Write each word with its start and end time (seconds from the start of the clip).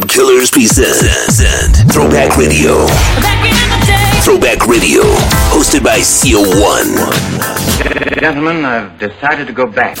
Club 0.00 0.08
Killers 0.08 0.50
present 0.50 1.76
Throwback 1.92 2.38
Radio. 2.38 2.86
Throwback 4.22 4.66
Radio, 4.66 5.02
hosted 5.52 5.84
by 5.84 5.98
CO1. 5.98 6.96
Gentlemen, 8.18 8.64
I've 8.64 8.98
decided 8.98 9.46
to 9.48 9.52
go 9.52 9.66
back. 9.66 9.98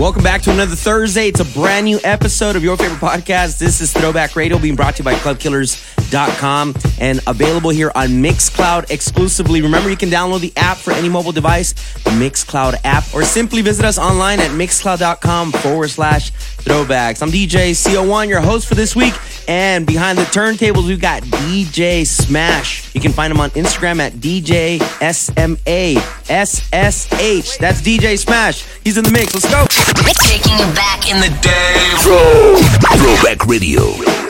Welcome 0.00 0.22
back 0.22 0.40
to 0.42 0.50
another 0.50 0.76
Thursday. 0.76 1.28
It's 1.28 1.40
a 1.40 1.44
brand 1.44 1.84
new 1.84 2.00
episode 2.04 2.56
of 2.56 2.64
your 2.64 2.74
favorite 2.78 3.00
podcast. 3.00 3.58
This 3.58 3.82
is 3.82 3.92
Throwback 3.92 4.34
Radio 4.34 4.58
being 4.58 4.74
brought 4.74 4.96
to 4.96 5.02
you 5.02 5.04
by 5.04 5.12
clubkillers.com 5.12 6.74
and 6.98 7.20
available 7.26 7.68
here 7.68 7.92
on 7.94 8.08
Mixcloud 8.08 8.90
exclusively. 8.90 9.60
Remember, 9.60 9.90
you 9.90 9.98
can 9.98 10.08
download 10.08 10.40
the 10.40 10.54
app 10.56 10.78
for 10.78 10.94
any 10.94 11.10
mobile 11.10 11.32
device, 11.32 11.74
the 12.04 12.10
Mixcloud 12.12 12.76
app, 12.82 13.04
or 13.12 13.24
simply 13.24 13.60
visit 13.60 13.84
us 13.84 13.98
online 13.98 14.40
at 14.40 14.50
mixcloud.com 14.52 15.52
forward 15.52 15.90
slash 15.90 16.32
throwbacks. 16.32 17.22
I'm 17.22 17.28
DJ 17.28 17.72
CO1, 17.72 18.28
your 18.28 18.40
host 18.40 18.68
for 18.68 18.76
this 18.76 18.96
week. 18.96 19.12
And 19.48 19.86
behind 19.86 20.16
the 20.16 20.22
turntables, 20.22 20.86
we've 20.86 21.00
got 21.00 21.24
DJ 21.24 22.02
Smassh. 22.02 22.94
You 22.94 23.02
can 23.02 23.12
find 23.12 23.30
him 23.30 23.40
on 23.40 23.50
Instagram 23.50 23.98
at 24.00 24.14
DJ 24.14 24.80
SMA 25.12 26.00
SSH. 26.24 27.58
That's 27.58 27.82
DJ 27.82 28.16
Smassh. 28.16 28.82
He's 28.82 28.96
in 28.96 29.04
the 29.04 29.10
mix. 29.10 29.34
Let's 29.34 29.50
go. 29.50 29.89
Taking 29.96 30.58
you 30.58 30.72
back 30.74 31.10
in 31.10 31.18
the 31.20 31.28
day. 31.42 31.74
Throwback 32.00 33.46
Radio. 33.46 34.29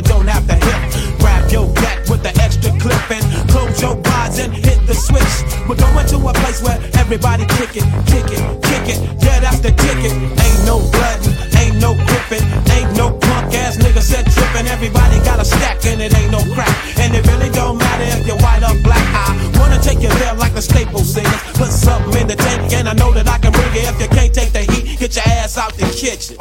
You 0.00 0.08
don't 0.08 0.26
have 0.26 0.46
to 0.48 0.56
hit. 0.56 1.20
Grab 1.20 1.50
your 1.52 1.68
back 1.74 2.08
with 2.08 2.22
the 2.22 2.32
extra 2.40 2.72
clip 2.80 3.04
and 3.10 3.24
close 3.50 3.80
your 3.80 4.00
eyes 4.16 4.38
and 4.38 4.52
hit 4.52 4.80
the 4.86 4.94
switch. 4.94 5.36
We're 5.68 5.76
going 5.76 6.06
to 6.08 6.16
a 6.16 6.32
place 6.40 6.62
where 6.62 6.80
everybody 6.96 7.44
kick 7.60 7.76
it, 7.76 7.84
kick 8.08 8.28
it, 8.32 8.40
kick 8.64 8.86
it. 8.88 8.98
Yeah, 9.20 9.40
that's 9.40 9.60
the 9.60 9.72
ticket. 9.76 10.12
Ain't 10.12 10.62
no 10.64 10.80
blood, 10.88 11.20
ain't 11.60 11.76
no 11.76 11.92
gripping, 11.92 12.44
ain't 12.72 12.96
no 12.96 13.12
punk 13.12 13.52
ass 13.52 13.76
nigga 13.76 14.00
said 14.00 14.24
tripping. 14.32 14.66
Everybody 14.72 15.20
got 15.20 15.38
a 15.40 15.44
stack 15.44 15.84
and 15.84 16.00
it 16.00 16.16
ain't 16.16 16.32
no 16.32 16.40
crack. 16.54 16.72
And 16.96 17.14
it 17.14 17.26
really 17.26 17.50
don't 17.50 17.76
matter 17.76 18.08
if 18.16 18.26
you're 18.26 18.40
white 18.40 18.64
or 18.64 18.76
black. 18.80 19.04
I 19.12 19.36
wanna 19.58 19.80
take 19.82 20.00
you 20.00 20.08
there 20.20 20.34
like 20.34 20.54
the 20.54 20.62
Staples 20.62 21.12
singers. 21.12 21.42
Put 21.60 21.68
something 21.68 22.20
in 22.20 22.26
the 22.26 22.36
tank 22.36 22.72
and 22.72 22.88
I 22.88 22.94
know 22.94 23.12
that 23.12 23.28
I 23.28 23.36
can 23.38 23.52
bring 23.52 23.72
it. 23.76 23.84
If 23.84 24.00
you 24.00 24.08
can't 24.08 24.32
take 24.32 24.52
the 24.52 24.64
heat, 24.64 24.98
get 24.98 25.14
your 25.14 25.28
ass 25.28 25.58
out 25.58 25.74
the 25.74 25.84
kitchen. 25.92 26.38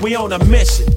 We 0.00 0.16
on 0.16 0.32
a 0.32 0.38
mission. 0.46 0.88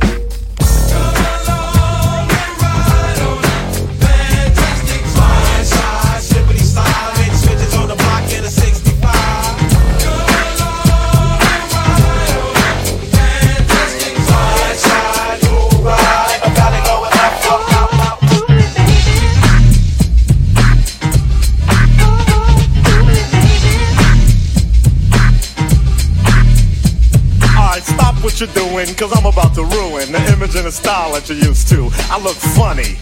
Cause 29.02 29.18
I'm 29.18 29.26
about 29.26 29.56
to 29.56 29.64
ruin 29.64 30.12
the 30.12 30.22
image 30.32 30.56
and 30.56 30.68
the 30.68 30.72
style 30.72 31.14
that 31.14 31.28
you're 31.28 31.40
used 31.40 31.68
to. 31.70 31.90
I 32.14 32.22
look 32.22 32.38
funny. 32.54 33.00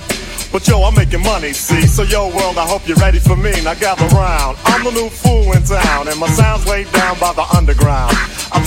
But 0.50 0.66
yo, 0.66 0.82
I'm 0.84 0.96
making 0.96 1.22
money, 1.24 1.52
see? 1.52 1.86
So 1.88 2.04
yo, 2.04 2.34
world, 2.34 2.58
I 2.58 2.66
hope 2.66 2.88
you're 2.88 2.96
ready 2.98 3.20
for 3.20 3.36
me. 3.36 3.52
Now 3.64 3.74
gather 3.74 4.08
round. 4.16 4.58
I'm 4.64 4.86
the 4.86 4.92
new 4.92 5.10
fool 5.10 5.52
in 5.52 5.64
town, 5.64 6.08
and 6.08 6.18
my 6.18 6.30
sound's 6.30 6.66
laid 6.68 6.90
down 6.94 7.20
by 7.20 7.34
the 7.34 7.44
underground. 7.54 8.16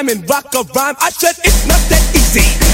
time 0.00 0.08
and 0.08 0.28
rock 0.28 0.54
a 0.54 0.62
rhyme. 0.74 0.96
I 1.00 1.10
said 1.10 1.36
it's 1.44 1.66
not 1.66 1.80
that 1.90 2.02
easy. 2.14 2.69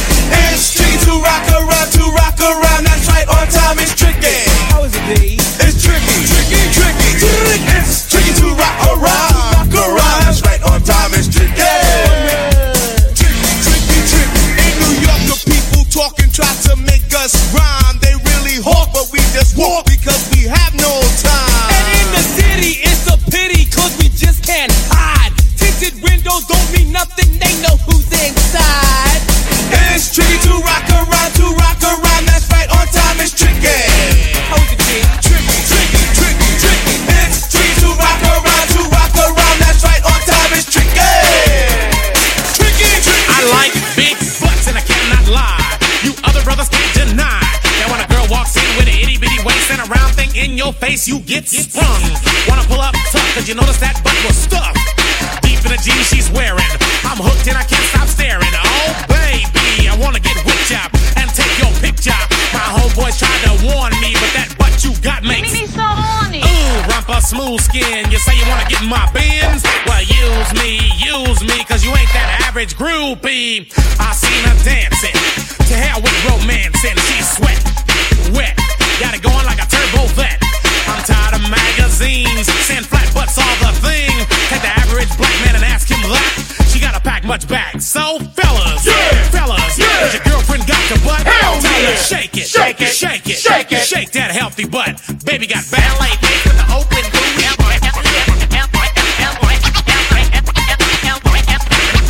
but 94.70 95.00
baby 95.24 95.46
got 95.46 95.62
ballet 95.70 96.10
legs 96.10 96.44
with 96.44 96.56
the 96.56 96.66
open 96.74 97.04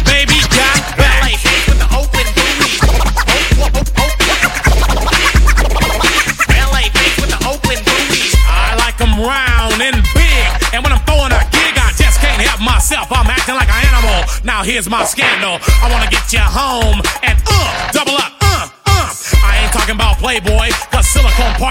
Baby 0.05 0.39
got 0.49 0.79
ballet 0.97 1.37
with 1.69 1.79
the 1.79 1.89
Ballet 6.49 6.89
with 7.21 7.31
the. 7.31 7.39
I 8.49 8.75
round 9.21 9.83
and 9.83 10.03
big, 10.15 10.49
and 10.73 10.83
when 10.83 10.93
I'm 10.93 11.05
a 11.33 11.43
gig, 11.53 11.75
I 11.77 11.93
just 11.97 12.21
can't 12.21 12.41
help 12.41 12.61
myself. 12.61 13.09
I'm 13.11 13.27
like 13.57 13.69
an 13.69 13.85
animal. 13.93 14.25
Now 14.45 14.63
here's 14.63 14.89
my 14.89 15.05
scandal. 15.05 15.59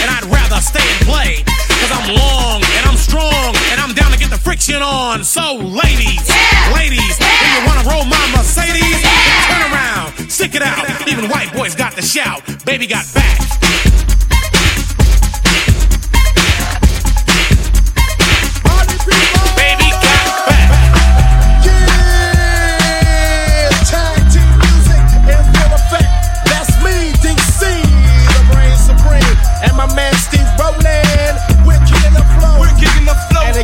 And 0.00 0.08
I'd 0.10 0.24
rather 0.32 0.60
stay 0.60 0.82
and 0.82 1.00
play, 1.06 1.44
cause 1.80 1.92
I'm 1.92 2.14
long 2.14 2.62
and 2.62 2.84
I'm 2.88 2.96
strong 2.96 3.54
and 3.70 3.80
I'm 3.80 3.94
down 3.94 4.10
to 4.12 4.18
get 4.18 4.30
the 4.30 4.38
friction 4.38 4.82
on. 4.82 5.24
So, 5.24 5.56
ladies, 5.56 6.24
ladies, 6.74 7.16
if 7.20 7.40
you 7.44 7.60
wanna 7.66 7.88
roll 7.88 8.04
my 8.04 8.24
Mercedes, 8.34 9.02
then 9.02 9.38
turn 9.48 9.72
around, 9.72 10.30
stick 10.30 10.54
it 10.54 10.62
out. 10.62 10.88
Even 11.08 11.28
white 11.28 11.52
boys 11.52 11.74
got 11.74 11.92
to 11.94 12.02
shout, 12.02 12.42
baby 12.64 12.86
got 12.86 13.04
back. 13.14 13.99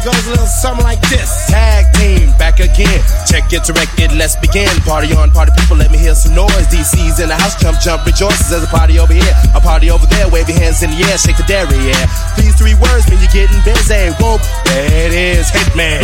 Goes 0.06 0.26
a 0.28 0.30
little 0.30 0.46
something 0.46 0.84
like 0.84 1.00
this. 1.10 1.50
Tag 1.50 1.92
team 1.94 2.30
back 2.38 2.60
again. 2.60 3.02
Check 3.26 3.50
it, 3.52 3.64
direct 3.64 3.98
it, 3.98 4.12
let's 4.14 4.36
begin. 4.36 4.70
Party 4.86 5.12
on, 5.12 5.32
party 5.32 5.50
people, 5.58 5.76
let 5.76 5.90
me 5.90 5.98
hear 5.98 6.14
some 6.14 6.34
noise. 6.34 6.70
DC's 6.70 7.18
in 7.18 7.28
the 7.28 7.34
house, 7.34 7.60
jump, 7.60 7.80
jump, 7.80 8.06
rejoices. 8.06 8.48
There's 8.48 8.62
a 8.62 8.70
party 8.70 9.00
over 9.00 9.12
here, 9.12 9.34
a 9.54 9.60
party 9.60 9.90
over 9.90 10.06
there. 10.06 10.28
Wave 10.30 10.48
your 10.48 10.58
hands 10.58 10.82
in 10.84 10.90
the 10.90 11.02
air, 11.10 11.18
shake 11.18 11.36
the 11.36 11.42
dairy, 11.50 11.74
yeah. 11.82 12.06
These 12.38 12.54
three 12.54 12.74
words 12.78 13.10
mean 13.10 13.18
you're 13.18 13.34
getting 13.34 13.58
busy. 13.66 14.14
Whoop, 14.22 14.40
it 14.70 15.12
is, 15.12 15.50
hit 15.50 15.74
me. 15.74 15.98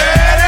upside 0.00 0.39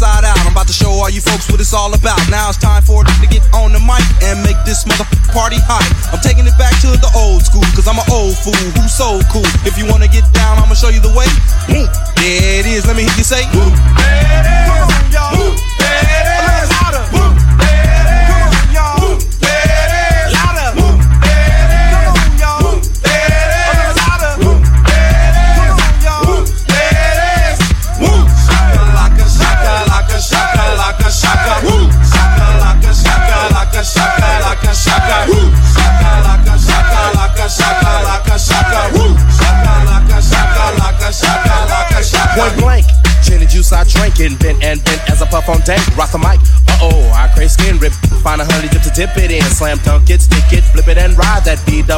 inside 0.00 0.24
out. 0.24 0.40
I'm 0.40 0.52
about 0.52 0.66
to 0.66 0.72
show 0.72 0.88
all 0.88 1.10
you 1.10 1.20
folks 1.20 1.50
what 1.52 1.60
it's 1.60 1.74
all 1.74 1.92
about. 1.92 2.16
Now 2.30 2.48
it's 2.48 2.56
time 2.56 2.82
for 2.82 3.04
it 3.04 3.08
to 3.20 3.28
get 3.28 3.44
on 3.52 3.72
the 3.72 3.80
mic 3.84 4.00
and 4.24 4.40
make 4.40 4.56
this 4.64 4.86
mother 4.88 5.04
party 5.28 5.60
hot. 5.60 5.84
I'm 6.08 6.20
taking 6.24 6.46
it 6.48 6.56
back 6.56 6.72
to 6.80 6.96
the 6.96 7.12
old 7.12 7.44
school, 7.44 7.60
cause 7.76 7.86
I'm 7.86 8.00
an 8.00 8.08
old 8.08 8.32
fool 8.40 8.56
who's 8.80 8.96
so 8.96 9.20
cool. 9.28 9.44
If 9.68 9.76
you 9.76 9.84
wanna 9.84 10.08
get 10.08 10.24
down, 10.32 10.56
I'ma 10.56 10.72
show 10.72 10.88
you 10.88 11.00
the 11.00 11.12
way. 11.12 11.28
Woo. 11.68 11.84
There 12.16 12.60
it 12.60 12.66
is, 12.66 12.86
let 12.86 12.96
me 12.96 13.04
hear 13.04 13.16
you 13.20 13.24
say. 13.24 13.44
Woo. 13.52 14.59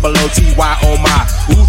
Double 0.03 0.19
O 0.19 0.29
T 0.29 0.53
Y 0.57 0.79
oh 0.83 0.97
my. 0.99 1.55
Ooh, 1.55 1.62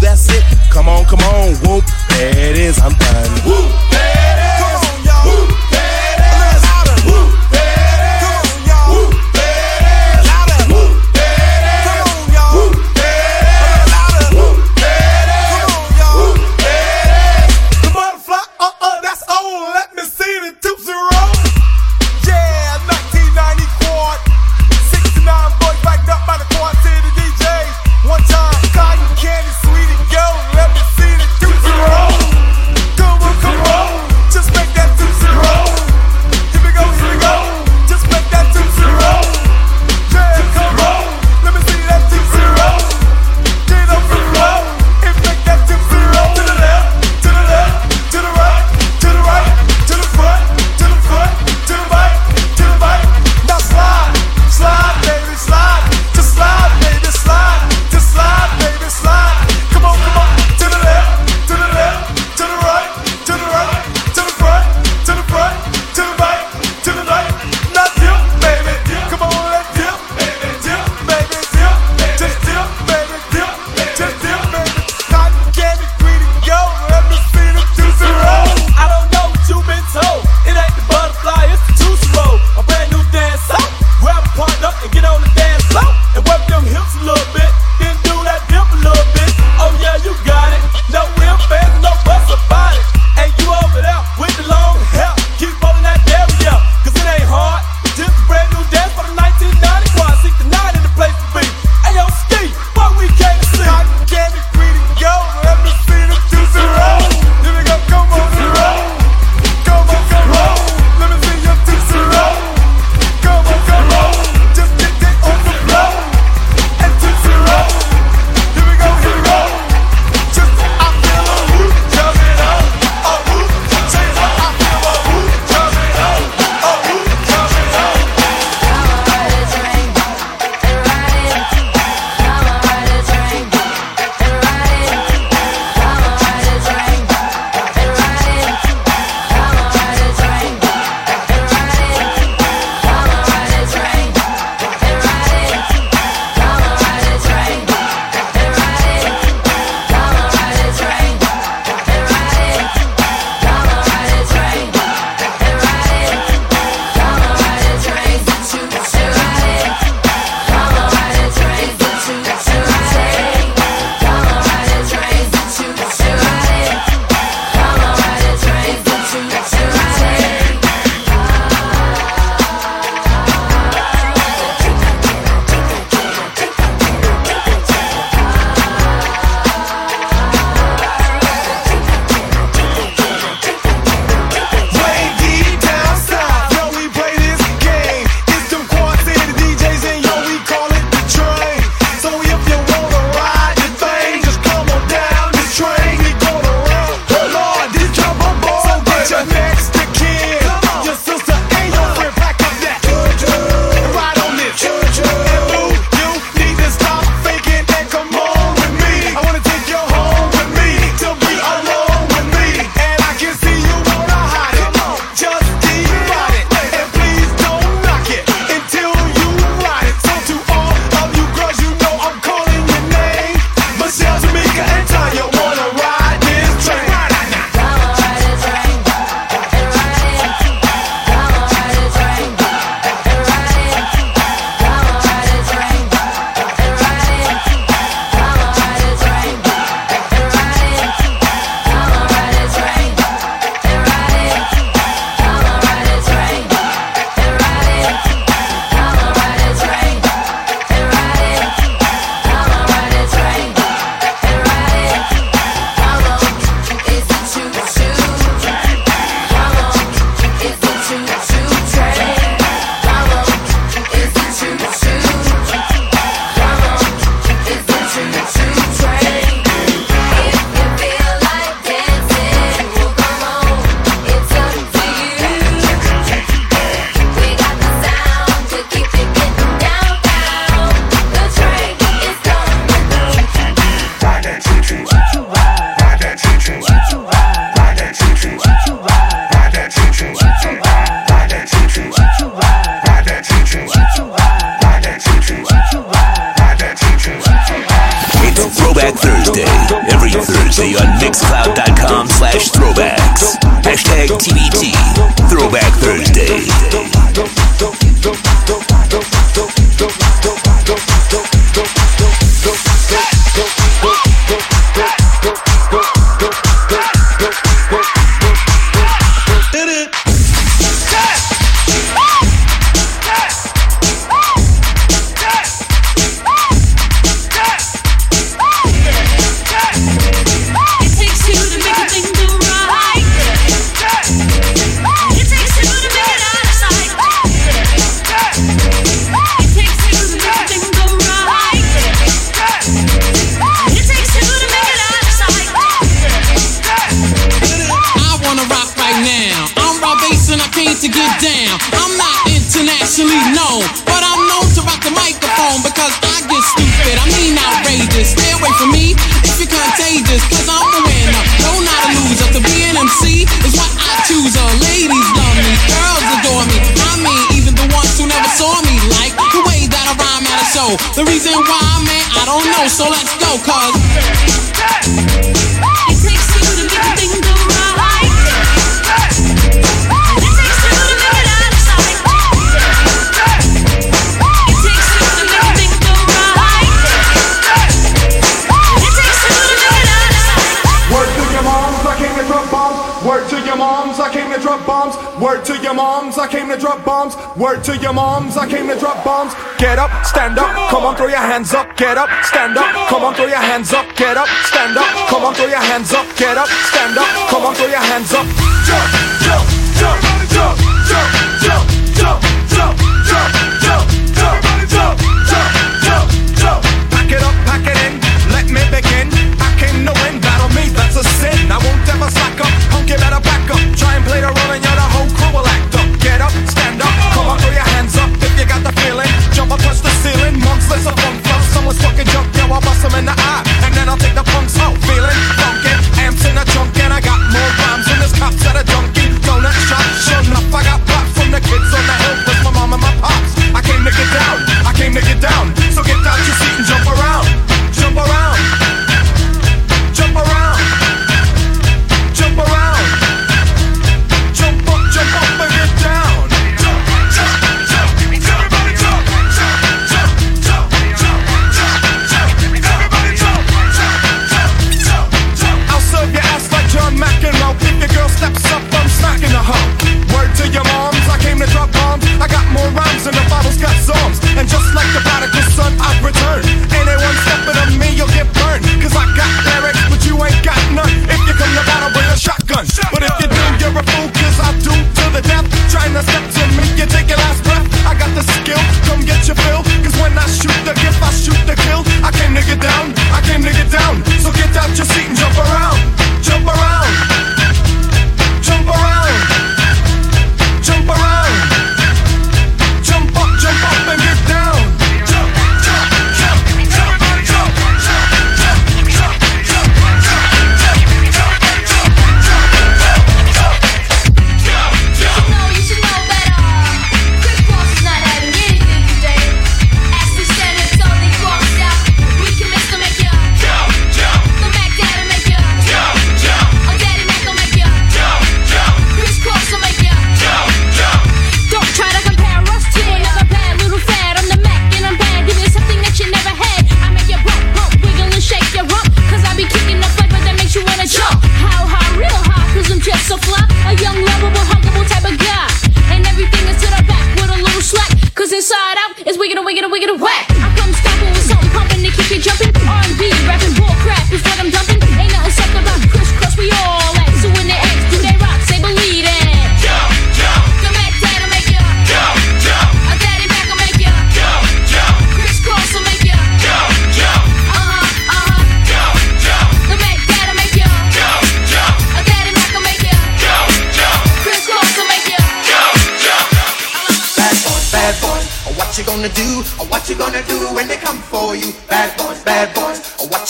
get 401.76 401.98
up, 401.98 402.08
stand 402.24 402.56
up, 402.56 402.70
come 402.88 403.02
on, 403.04 403.14
throw 403.14 403.26
your 403.26 403.36
hands 403.38 403.72
up, 403.72 403.86
get 403.96 404.16
up, 404.16 404.28
stand 404.46 404.76
up, 404.76 404.86
come 405.08 405.24
on, 405.24 405.34
throw 405.34 405.46
your 405.46 405.58
hands 405.58 405.92
up, 405.92 406.06
get 406.16 406.36
up, 406.38 406.48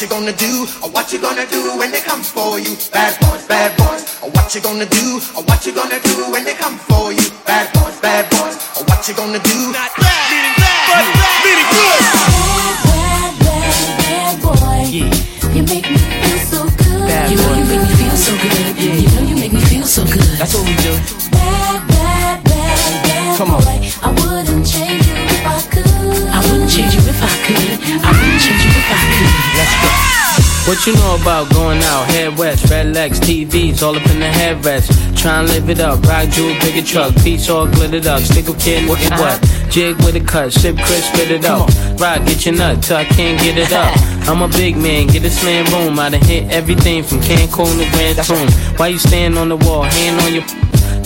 you 0.05 0.11
gonna 0.11 0.33
do? 0.33 0.67
Or 0.83 0.91
what 0.91 1.13
you 1.13 1.19
gonna 1.19 1.47
do 1.47 1.79
when 1.79 1.91
they 1.91 2.01
come 2.01 2.23
for 2.23 2.59
you? 2.59 2.77
Bad 2.93 3.19
boys, 3.21 3.47
bad 3.47 3.75
boys. 3.79 4.05
Or 4.23 4.31
what 4.31 4.55
you 4.55 4.61
gonna 4.61 4.87
do? 4.87 5.21
Or 5.37 5.43
what 5.45 5.65
you 5.65 5.73
gonna 5.73 6.01
do 6.01 6.31
when 6.31 6.45
they 6.45 6.55
come 6.55 6.77
for 6.77 6.93
you? 6.93 6.94
What 30.85 30.93
you 30.95 31.01
know 31.01 31.17
about 31.17 31.51
going 31.55 31.83
out, 31.83 32.05
head 32.11 32.37
west, 32.37 32.71
red 32.71 32.95
legs, 32.95 33.19
TVs, 33.19 33.81
all 33.83 33.97
up 33.97 34.07
in 34.11 34.21
the 34.21 34.27
headrest. 34.27 35.17
Try 35.17 35.41
and 35.41 35.49
live 35.49 35.71
it 35.71 35.81
up, 35.81 36.05
rock 36.05 36.29
jewel, 36.29 36.55
bigger 36.61 36.87
truck, 36.87 37.15
beats 37.25 37.49
all 37.49 37.67
glittered 37.67 38.07
up, 38.07 38.21
stick 38.21 38.51
a 38.51 38.55
kid, 38.59 38.87
what 38.87 39.01
it 39.01 39.11
what? 39.13 39.41
Jig 39.71 39.97
with 40.05 40.15
a 40.17 40.21
cut, 40.21 40.53
sip 40.53 40.77
crisp, 40.77 41.15
spit 41.15 41.31
it 41.31 41.47
up. 41.47 41.71
Rock, 41.99 42.27
get 42.27 42.45
your 42.45 42.57
nut 42.57 42.83
till 42.83 42.99
I 42.99 43.07
can't 43.07 43.41
get 43.41 43.57
it 43.57 43.73
up. 43.73 43.97
I'm 44.29 44.43
a 44.43 44.49
big 44.49 44.77
man, 44.77 45.07
get 45.07 45.23
this 45.23 45.43
man 45.43 45.65
room. 45.73 45.99
I 45.99 46.11
done 46.11 46.21
hit 46.21 46.53
everything 46.53 47.03
from 47.03 47.21
Cancun 47.21 47.79
to 47.79 47.91
Grand 47.97 48.19
Tune. 48.19 48.77
Why 48.77 48.89
you 48.89 48.99
stand 48.99 49.39
on 49.39 49.49
the 49.49 49.57
wall, 49.57 49.85
hand 49.85 50.21
on 50.21 50.35
your. 50.35 50.45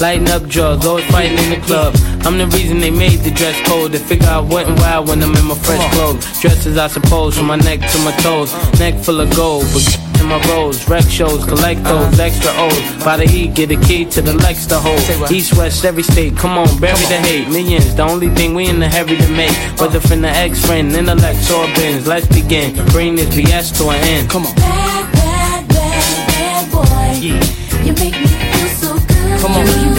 Lighting 0.01 0.29
up 0.29 0.47
drugs, 0.49 0.87
always 0.87 1.05
fighting 1.07 1.38
in 1.38 1.51
the 1.51 1.67
club. 1.67 1.95
I'm 2.26 2.38
the 2.38 2.46
reason 2.57 2.81
they 2.81 2.90
made 2.90 3.20
the 3.20 3.31
dress 3.31 3.61
code. 3.66 3.92
They 3.92 3.98
figure 3.98 4.28
I 4.28 4.40
went 4.40 4.68
wild 4.81 5.09
when 5.09 5.22
I'm 5.22 5.35
in 5.35 5.46
my 5.46 5.54
fresh 5.54 5.94
clothes. 5.94 6.40
Dresses, 6.40 6.76
I 6.76 6.88
suppose, 6.88 7.37
from 7.37 7.46
my 7.46 7.57
neck 7.57 7.81
to 7.81 7.98
my 8.00 8.12
toes. 8.22 8.52
Neck 8.78 8.94
full 8.96 9.20
of 9.20 9.35
gold, 9.35 9.66
but 9.72 9.83
in 10.20 10.26
my 10.26 10.40
rose. 10.48 10.88
Rec 10.88 11.04
shows, 11.04 11.44
collect 11.44 11.83
those 11.85 12.07
uh-huh. 12.14 12.22
extra 12.22 12.52
O's. 12.57 13.04
By 13.04 13.16
the 13.16 13.26
heat 13.26 13.54
get 13.54 13.70
a 13.70 13.76
key 13.76 14.04
to 14.07 14.20
the 14.22 14.35
Lex 14.35 14.66
to 14.66 14.78
hold. 14.78 15.31
East, 15.31 15.57
West, 15.57 15.85
every 15.85 16.02
state, 16.02 16.37
come 16.37 16.59
on, 16.59 16.68
bury 16.81 17.04
the 17.07 17.18
hate. 17.18 17.48
Millions, 17.48 17.94
the 17.94 18.02
only 18.02 18.28
thing 18.31 18.54
we 18.54 18.68
in 18.68 18.81
the 18.81 18.88
hurry 18.88 19.16
to 19.16 19.31
make. 19.33 19.52
Whether 19.81 20.00
from 20.00 20.22
the 20.22 20.28
ex 20.28 20.64
friend, 20.64 20.92
intellects, 20.92 21.50
or 21.50 21.66
bins, 21.74 22.07
let's 22.07 22.26
begin. 22.28 22.74
Bring 22.88 23.16
this 23.16 23.28
BS 23.35 23.76
to 23.78 23.88
an 23.90 24.00
end. 24.09 24.31
Come 24.31 24.46
on. 24.46 24.54
Bad, 24.57 25.12
bad, 25.12 25.68
bad, 25.68 26.28
bad 26.28 26.72
boy. 26.72 26.83
Yeah. 27.20 27.85
You 27.85 27.92
make 27.94 28.14
me 28.14 28.26
feel 28.26 28.68
so 28.68 28.98
good. 29.07 29.40
Come 29.40 29.52
on. 29.52 29.98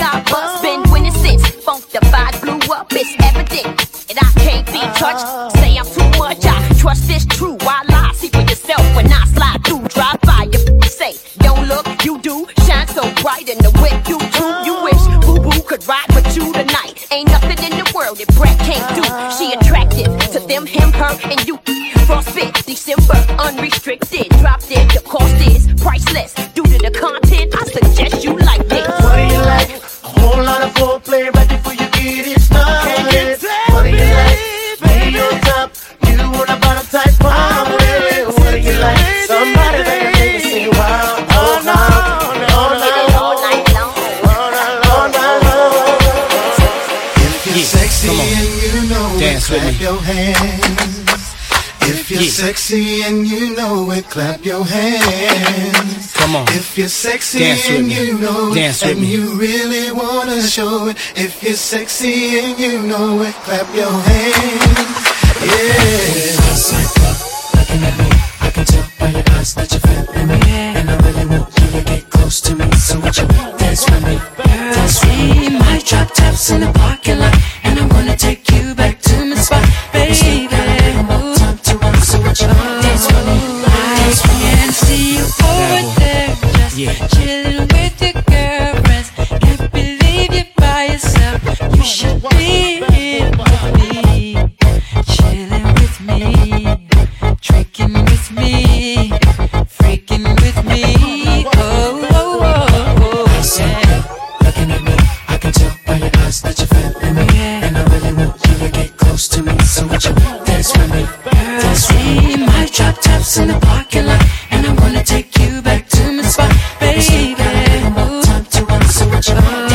got 0.00 0.24
bust, 0.30 0.62
been 0.62 0.82
winning 0.90 1.12
since. 1.12 1.44
Funk 1.64 1.84
the 1.90 2.00
vibe 2.12 2.36
blew 2.40 2.74
up, 2.74 2.86
it's 2.90 3.14
evident. 3.28 3.68
And 4.10 4.18
I 4.18 4.30
can't 4.44 4.66
be 4.66 4.80
touched, 4.98 5.26
say 5.58 5.76
I'm 5.76 5.86
too 5.96 6.08
much. 6.18 6.44
I 6.44 6.56
trust 6.80 7.06
this 7.06 7.24
true, 7.26 7.58
I 7.60 7.84
lie. 7.92 8.12
See 8.14 8.28
for 8.28 8.40
yourself 8.40 8.84
when 8.96 9.12
I 9.12 9.22
slide 9.36 9.60
through, 9.64 9.84
drive 9.96 10.20
by. 10.22 10.48
You 10.50 10.88
say, 10.88 11.12
don't 11.38 11.68
look, 11.68 11.86
you 12.04 12.18
do. 12.20 12.46
Shine 12.66 12.88
so 12.88 13.02
bright 13.22 13.48
in 13.48 13.58
the 13.58 13.70
whip, 13.80 13.98
you 14.10 14.18
too. 14.36 14.52
You 14.66 14.74
wish 14.88 15.02
Boo 15.24 15.38
Boo 15.44 15.62
could 15.68 15.86
ride 15.86 16.10
with 16.14 16.28
you 16.34 16.52
tonight. 16.52 17.06
Ain't 17.12 17.28
nothing 17.28 17.60
in 17.68 17.74
the 17.78 17.86
world 17.94 18.16
that 18.18 18.30
Brett 18.36 18.58
can't 18.68 18.86
do. 18.98 19.04
She 19.36 19.52
attractive 19.52 20.10
to 20.32 20.40
them, 20.50 20.64
him, 20.66 20.90
her, 20.92 21.12
and 21.30 21.40
you. 21.46 21.58
Frostbit, 22.08 22.64
December, 22.64 23.18
unrestricted. 23.38 24.28
Drop 24.40 24.60
dead, 24.66 24.90
the 24.90 25.02
cost 25.06 25.38
is 25.46 25.68
priceless 25.80 26.32
due 26.54 26.64
to 26.64 26.78
the 26.78 26.90
content. 26.98 27.29
clap 49.50 49.72
me. 49.72 49.78
your 49.84 50.00
hands. 50.00 51.34
If 51.82 52.10
you're 52.10 52.20
yeah. 52.22 52.28
sexy 52.28 53.02
and 53.02 53.26
you 53.26 53.56
know 53.56 53.90
it, 53.90 54.04
clap 54.08 54.44
your 54.44 54.64
hands. 54.64 56.14
Come 56.14 56.36
on. 56.36 56.46
If 56.48 56.78
you're 56.78 56.88
sexy 56.88 57.40
Dance 57.40 57.68
and 57.68 57.88
me. 57.88 57.94
you 58.06 58.18
know 58.18 58.54
Dance 58.54 58.82
it, 58.82 58.92
and 58.92 59.00
me. 59.00 59.12
you 59.12 59.34
really 59.34 59.90
wanna 59.90 60.40
show 60.42 60.86
it. 60.88 60.96
If 61.16 61.42
you're 61.42 61.54
sexy 61.54 62.38
and 62.38 62.58
you 62.58 62.82
know 62.82 63.22
it, 63.22 63.34
clap 63.46 63.74
your 63.74 63.90
hands. 63.90 65.00
Yeah. 65.42 66.39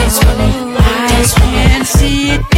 dance 0.05 0.19
for 0.19 0.37
me, 0.37 0.75
dance 0.77 1.87
see 1.87 2.29
it. 2.31 2.54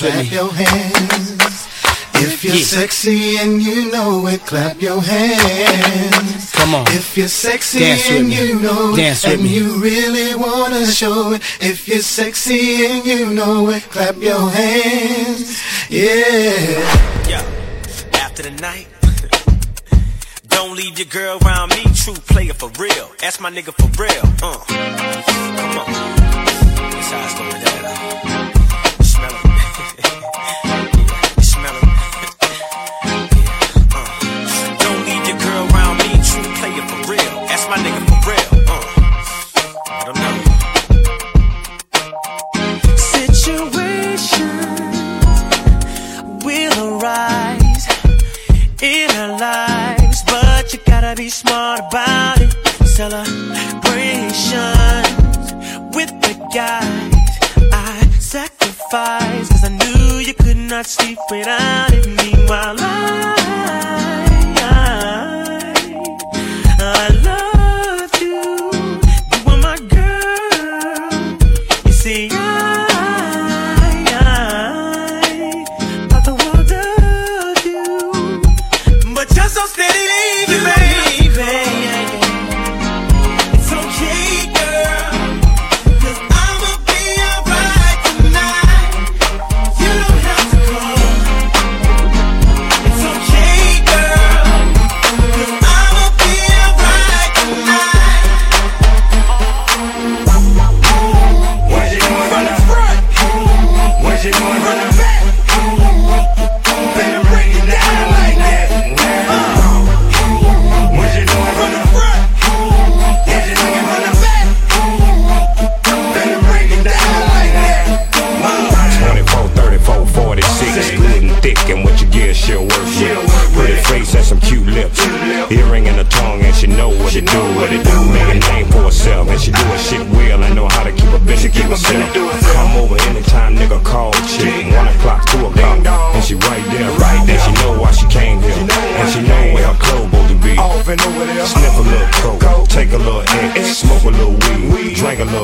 clap 0.00 0.24
me. 0.24 0.30
your 0.30 0.52
hands. 0.52 1.68
If 2.22 2.44
you're 2.44 2.54
yeah. 2.54 2.64
sexy 2.64 3.36
and 3.36 3.62
you 3.62 3.90
know 3.90 4.26
it, 4.26 4.40
clap 4.46 4.80
your 4.80 5.00
hands. 5.02 6.52
Come 6.52 6.74
on. 6.74 6.86
If 6.88 7.16
you're 7.16 7.28
sexy 7.28 7.80
Dance 7.80 8.10
and 8.10 8.32
you 8.32 8.60
know 8.60 8.96
Dance 8.96 9.24
it, 9.24 9.34
and 9.34 9.42
me. 9.42 9.54
you 9.54 9.80
really 9.80 10.34
wanna 10.34 10.86
show 10.86 11.32
it. 11.32 11.42
If 11.60 11.88
you're 11.88 12.00
sexy 12.00 12.86
and 12.86 13.04
you 13.04 13.30
know 13.30 13.68
it, 13.70 13.82
clap 13.84 14.16
your 14.16 14.50
hands. 14.50 15.60
Yeah. 15.88 17.28
Yeah. 17.28 17.44
After 18.14 18.42
the 18.42 18.52
night. 18.52 18.86
Don't 20.48 20.76
leave 20.76 20.98
your 20.98 21.08
girl 21.08 21.38
around 21.44 21.70
me, 21.70 21.84
true 21.94 22.14
player 22.14 22.54
for 22.54 22.70
real. 22.78 23.10
That's 23.18 23.40
my 23.40 23.50
nigga 23.50 23.72
for 23.72 23.88
real. 24.02 24.24
Uh. 24.42 24.58
Come 25.60 25.78
on. 25.78 25.92
That's 26.90 27.10
how 27.10 27.20
I 27.20 27.28
started 27.28 27.62
that. 27.62 28.49
my 37.70 37.76
nigga 37.76 38.02
for 38.08 38.18
real. 38.28 38.50
Uh. 38.66 38.82
Situations 42.96 44.04
will 46.44 46.78
arise 46.98 47.86
in 48.82 49.08
our 49.12 49.38
lives, 49.38 50.18
but 50.26 50.72
you 50.72 50.80
gotta 50.84 51.14
be 51.14 51.28
smart 51.28 51.78
about 51.88 52.40
it. 52.40 52.52
Celebrations 52.84 53.38
with 55.94 56.10
the 56.26 56.34
guys 56.52 57.30
I 57.72 58.00
sacrificed, 58.18 59.50
cause 59.52 59.64
I 59.64 59.68
knew 59.68 60.18
you 60.18 60.34
could 60.34 60.56
not 60.56 60.86
sleep 60.86 61.18
when 61.28 61.48
I. 61.48 61.69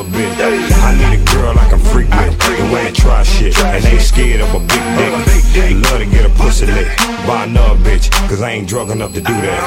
little 0.03 0.11
bit. 0.11 0.29
I 0.39 0.93
need 0.95 1.21
a 1.21 1.25
girl 1.33 1.55
like 1.55 1.67
I 1.67 1.69
can 1.69 1.79
freak 1.79 2.09
with, 2.09 2.71
way 2.71 2.91
to 2.91 2.93
try 2.93 3.23
shit, 3.23 3.57
and 3.57 3.85
ain't 3.85 4.01
scared 4.01 4.41
of 4.41 4.53
a 4.53 4.59
big 4.59 4.83
dick. 4.97 5.73
Love 5.89 5.99
to 5.99 6.05
get 6.05 6.25
a 6.25 6.29
pussy 6.35 6.65
lick 6.67 6.87
by 7.25 7.45
another 7.45 7.75
bitch, 7.81 8.11
cause 8.29 8.41
I 8.41 8.51
ain't 8.51 8.67
drunk 8.67 8.91
enough 8.91 9.13
to 9.13 9.21
do 9.21 9.33
that. 9.33 9.59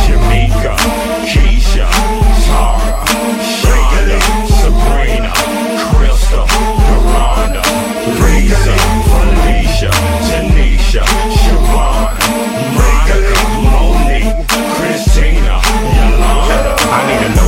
Shamika, 0.00 0.76
Keisha, 1.28 1.86
Tara, 2.46 3.04
Shonda, 3.60 4.18
Sabrina, 4.60 5.32
Crystal, 5.92 6.46
Miranda, 6.88 7.62
Lisa, 8.24 8.74
Felicia, 9.10 9.90
Tanisha, 10.28 11.04
Siobhan, 11.40 12.16
Monica, 12.76 13.16
Monique, 13.68 14.48
Christina, 14.76 15.60
Yolanda. 15.96 16.72
I 16.88 17.00
need 17.06 17.22
a 17.26 17.39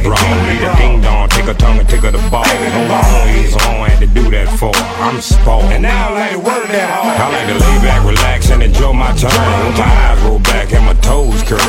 teach 0.00 0.10
wrong. 0.10 0.48
Need 0.48 0.62
a 0.62 0.76
ding 0.76 1.00
dong, 1.00 1.28
take 1.28 1.48
a 1.48 1.54
tongue 1.54 1.78
and 1.78 1.88
take 1.88 2.00
her 2.00 2.10
the 2.10 2.18
ball. 2.30 2.44
Hold 2.44 2.90
on, 2.90 3.50
so 3.50 3.58
I 3.58 3.88
had 3.88 4.00
to 4.00 4.06
do 4.06 4.30
that 4.30 4.48
for. 4.58 4.72
I'm 5.00 5.20
spoiled. 5.20 5.64
And 5.72 5.82
now 5.82 6.08
I 6.08 6.12
like 6.12 6.32
to 6.32 6.38
work 6.38 6.66
that 6.68 6.90
hard. 6.90 7.20
I 7.20 7.26
like 7.30 7.48
to 7.48 7.56
lay 7.58 7.76
back, 7.84 8.04
relax, 8.06 8.50
and 8.50 8.62
enjoy 8.62 8.92
my 8.92 9.12
time. 9.16 9.66
With 9.66 9.78
my 9.78 9.84
eyes 9.84 10.20
roll 10.22 10.38
back 10.40 10.72
and 10.72 10.84
my 10.86 10.94
toes 11.00 11.42
curl. 11.44 11.60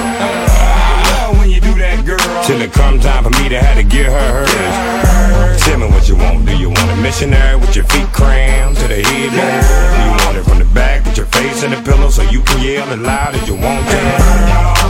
when 1.39 1.49
you 1.49 1.61
do 1.61 1.73
that, 1.75 2.03
girl. 2.05 2.19
Till 2.45 2.61
it 2.61 2.71
come 2.73 2.99
time 2.99 3.23
for 3.23 3.31
me 3.41 3.49
to 3.49 3.59
have 3.59 3.77
to 3.77 3.83
get 3.83 4.05
her 4.05 4.45
hers. 4.45 5.61
Tell 5.63 5.79
me 5.79 5.87
what 5.87 6.07
you 6.07 6.15
want. 6.15 6.45
Do 6.45 6.55
you 6.57 6.69
want 6.69 6.91
a 6.91 6.97
missionary 7.01 7.57
with 7.57 7.75
your 7.75 7.85
feet 7.85 8.07
crammed 8.11 8.77
to 8.77 8.87
the 8.87 9.01
headboard? 9.03 9.63
Do 9.95 9.99
you 10.03 10.13
want 10.25 10.37
it 10.37 10.43
from 10.43 10.59
the 10.59 10.69
back 10.73 11.05
with 11.05 11.17
your 11.17 11.27
face 11.27 11.63
in 11.63 11.71
the 11.71 11.81
pillow 11.81 12.09
so 12.09 12.23
you 12.23 12.41
can 12.41 12.61
yell 12.61 12.89
as 12.89 12.99
loud 12.99 13.35
as 13.35 13.47
you 13.47 13.55
want 13.55 13.85
to? 13.87 14.80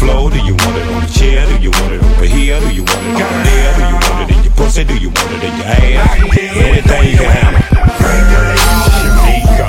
Floor, 0.00 0.30
do 0.30 0.38
you 0.38 0.54
want 0.54 0.76
it 0.78 0.88
on 0.88 1.02
the 1.02 1.12
chair? 1.12 1.44
Do 1.44 1.62
you 1.62 1.70
want 1.72 1.92
it 1.92 2.02
over 2.02 2.24
here? 2.24 2.58
Do 2.58 2.72
you 2.72 2.84
want 2.84 3.04
it 3.04 3.20
over 3.20 3.42
there? 3.44 3.76
Do 3.76 3.82
you 3.84 3.98
want 4.00 4.30
it 4.30 4.34
in 4.34 4.44
your 4.44 4.54
pussy? 4.54 4.82
Do 4.84 4.96
you 4.96 5.10
want 5.10 5.30
it 5.36 5.44
in 5.44 5.54
your 5.58 5.66
ass? 5.66 6.16
Anything 6.16 7.04
you 7.12 7.18
can 7.18 7.28
handle. 7.28 7.60
Shamika, 8.96 9.68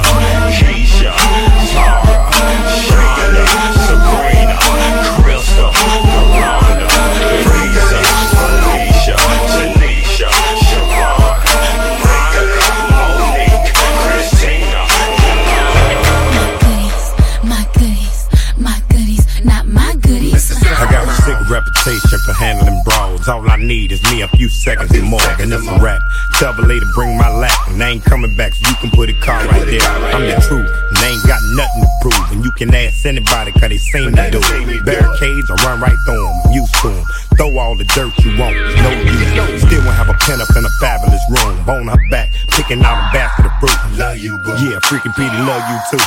handling. 23.25 23.49
All 23.49 23.49
I 23.49 23.57
need 23.57 23.91
is 23.91 24.01
me 24.11 24.21
a 24.21 24.27
few 24.29 24.49
seconds 24.49 24.91
and 24.91 25.07
more, 25.07 25.21
and 25.39 25.51
it's 25.53 25.67
a 25.67 25.79
rap. 25.79 26.01
Tell 26.39 26.53
the 26.53 26.63
lady 26.63 26.85
bring 26.93 27.17
my 27.17 27.29
lap, 27.29 27.57
and 27.69 27.81
I 27.81 27.89
ain't 27.89 28.03
coming 28.03 28.35
back, 28.35 28.53
so 28.53 28.69
you 28.69 28.75
can 28.77 28.89
put 28.91 29.09
a 29.09 29.13
car 29.13 29.39
right 29.47 29.65
there. 29.65 29.81
I'm 29.81 30.21
the 30.21 30.35
truth, 30.47 30.69
and 30.69 30.97
they 30.97 31.09
ain't 31.09 31.27
got 31.27 31.39
nothing 31.55 31.81
to 31.83 31.89
prove. 32.01 32.31
And 32.31 32.43
you 32.43 32.51
can 32.51 32.73
ask 32.73 33.05
anybody, 33.05 33.51
cause 33.53 33.69
they 33.69 33.77
seen 33.77 34.11
me 34.11 34.29
do 34.31 34.39
it. 34.41 34.85
Barricades, 34.85 35.49
I 35.49 35.55
run 35.65 35.81
right 35.81 35.97
through 36.05 36.23
them, 36.23 36.41
I'm 36.45 36.51
used 36.51 36.73
to 36.81 36.89
them. 36.89 37.05
Throw 37.37 37.57
all 37.57 37.75
the 37.75 37.85
dirt 37.85 38.13
you 38.23 38.37
want, 38.37 38.55
no 38.55 38.89
use. 38.91 39.61
Still 39.61 39.83
won't 39.85 39.97
have 39.97 40.09
a 40.09 40.17
pen 40.25 40.41
up 40.41 40.49
in 40.55 40.65
a 40.65 40.73
fabulous 40.79 41.23
room. 41.29 41.63
Bone 41.65 41.87
her 41.87 42.01
back, 42.09 42.31
picking 42.49 42.83
out 42.83 42.97
a 42.97 43.13
basket 43.13 43.45
of 43.45 43.53
fruit. 43.59 43.97
Love 43.97 44.17
you, 44.17 44.37
boo. 44.39 44.51
Yeah, 44.59 44.79
freaking 44.83 45.15
Petey, 45.15 45.37
love 45.45 45.63
you 45.69 45.77
too. 45.89 46.05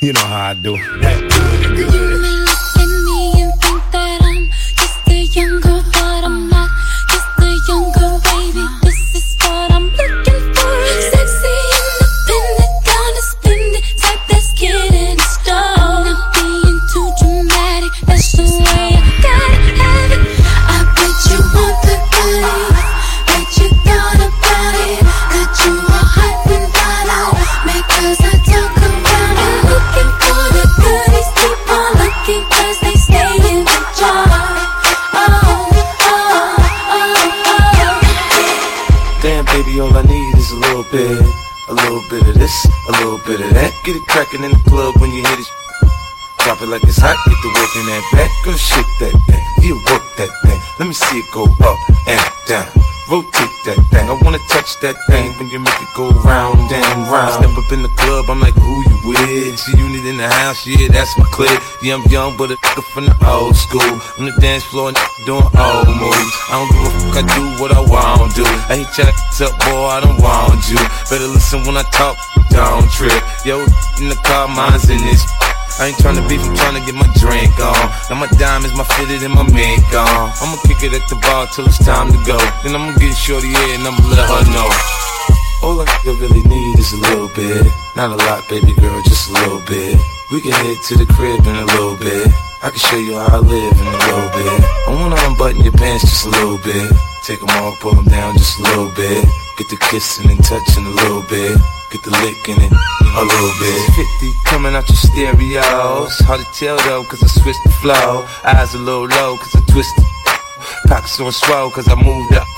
you 0.06 0.12
know 0.12 0.24
how 0.24 0.50
I 0.50 0.54
do. 0.54 0.76
That 1.00 1.20
good, 1.76 1.90
good. 1.90 2.41
That 54.82 54.98
thing 55.06 55.30
when 55.38 55.46
you 55.46 55.62
make 55.62 55.78
it 55.78 55.94
go 55.94 56.10
round 56.26 56.58
and 56.58 57.06
round. 57.06 57.38
Step 57.38 57.54
up 57.54 57.70
in 57.70 57.86
the 57.86 57.92
club, 58.02 58.26
I'm 58.26 58.42
like, 58.42 58.58
who 58.58 58.82
you 58.82 59.14
with? 59.14 59.54
G-Unit 59.62 60.02
in 60.10 60.18
the 60.18 60.26
house, 60.26 60.66
yeah, 60.66 60.90
that's 60.90 61.14
my 61.14 61.22
clique. 61.30 61.54
Yeah, 61.86 61.94
I'm 61.94 62.02
young, 62.10 62.34
but 62.36 62.50
a 62.50 62.58
nigga 62.58 62.82
from 62.90 63.06
the 63.06 63.14
old 63.22 63.54
school. 63.54 63.94
On 64.18 64.26
the 64.26 64.34
dance 64.42 64.66
floor, 64.66 64.90
and 64.90 64.98
doing 65.22 65.46
old 65.54 65.86
moves. 65.86 66.34
I 66.50 66.58
don't 66.58 66.70
give 66.74 66.82
a 66.82 66.90
fuck, 66.98 67.14
I 67.14 67.22
do 67.30 67.44
what 67.62 67.70
I 67.70 67.78
want 67.78 68.34
to. 68.34 68.42
I 68.42 68.82
your 68.82 69.06
ass 69.06 69.38
up, 69.38 69.54
boy, 69.70 69.86
I 69.86 70.02
don't 70.02 70.18
want 70.18 70.66
you. 70.66 70.82
Better 71.06 71.30
listen 71.30 71.62
when 71.62 71.78
I 71.78 71.86
talk, 71.94 72.18
don't 72.50 72.90
trip. 72.90 73.14
Yo, 73.46 73.62
in 74.02 74.10
the 74.10 74.18
car, 74.26 74.50
mine's 74.50 74.90
in 74.90 74.98
this. 75.06 75.22
I 75.82 75.90
ain't 75.90 75.98
tryna 75.98 76.22
beef, 76.30 76.38
I'm 76.46 76.54
tryna 76.54 76.86
get 76.86 76.94
my 76.94 77.10
drink 77.18 77.58
on. 77.58 77.74
Now 78.06 78.14
my 78.14 78.30
diamonds, 78.38 78.70
my 78.78 78.86
fitted, 78.94 79.26
and 79.26 79.34
my 79.34 79.42
mink 79.50 79.82
on. 79.90 80.30
I'ma 80.38 80.54
kick 80.62 80.78
it 80.86 80.94
at 80.94 81.02
the 81.10 81.18
bar 81.18 81.50
till 81.50 81.66
it's 81.66 81.82
time 81.82 82.06
to 82.14 82.18
go. 82.22 82.38
Then 82.62 82.78
I'ma 82.78 82.94
get 83.02 83.10
shorty 83.18 83.50
here 83.50 83.74
and 83.74 83.82
I'ma 83.82 83.98
let 84.14 84.30
her 84.30 84.46
know. 84.54 84.70
All 85.66 85.82
I 85.82 85.90
really 86.06 86.38
need 86.46 86.78
is 86.78 86.94
a 86.94 87.02
little 87.02 87.26
bit. 87.34 87.66
Not 87.98 88.14
a 88.14 88.18
lot, 88.30 88.46
baby 88.46 88.70
girl, 88.78 88.94
just 89.10 89.26
a 89.26 89.32
little 89.34 89.58
bit. 89.66 89.98
We 90.30 90.38
can 90.38 90.54
head 90.54 90.78
to 90.86 91.02
the 91.02 91.06
crib 91.18 91.42
in 91.50 91.56
a 91.58 91.66
little 91.74 91.98
bit. 91.98 92.30
I 92.62 92.70
can 92.70 92.78
show 92.78 93.02
you 93.02 93.18
how 93.18 93.34
I 93.34 93.40
live 93.42 93.74
in 93.74 93.86
a 93.90 93.98
little 94.06 94.30
bit. 94.38 94.58
I 94.86 94.90
wanna 94.94 95.18
unbutton 95.26 95.66
your 95.66 95.74
pants 95.74 96.06
just 96.06 96.26
a 96.26 96.30
little 96.30 96.62
bit. 96.62 96.94
Take 97.26 97.42
them 97.42 97.50
off, 97.58 97.82
pull 97.82 97.98
them 97.98 98.06
down 98.06 98.38
just 98.38 98.54
a 98.60 98.62
little 98.70 98.94
bit. 98.94 99.26
Get 99.58 99.66
the 99.66 99.78
kissing 99.90 100.30
and 100.30 100.38
touching 100.46 100.86
a 100.86 100.94
little 100.94 101.26
bit. 101.26 101.58
Get 101.92 102.04
the 102.04 102.10
licking 102.10 102.56
it 102.56 102.72
a 102.72 103.22
little 103.22 103.52
bit. 103.60 103.92
50 103.92 104.32
coming 104.46 104.74
out 104.74 104.88
your 104.88 104.96
stereos. 104.96 106.18
Hard 106.20 106.40
to 106.40 106.46
tell 106.58 106.78
though, 106.88 107.04
cause 107.04 107.22
I 107.22 107.26
switched 107.26 107.62
the 107.64 107.70
flow. 107.84 108.24
Eyes 108.44 108.72
a 108.72 108.78
little 108.78 109.06
low, 109.06 109.36
cause 109.36 109.54
I 109.54 109.60
twisted. 109.70 110.04
Pockets 110.86 111.20
on 111.20 111.30
swell, 111.32 111.70
cause 111.70 111.88
I 111.88 111.94
moved 111.94 112.32
up. 112.32 112.48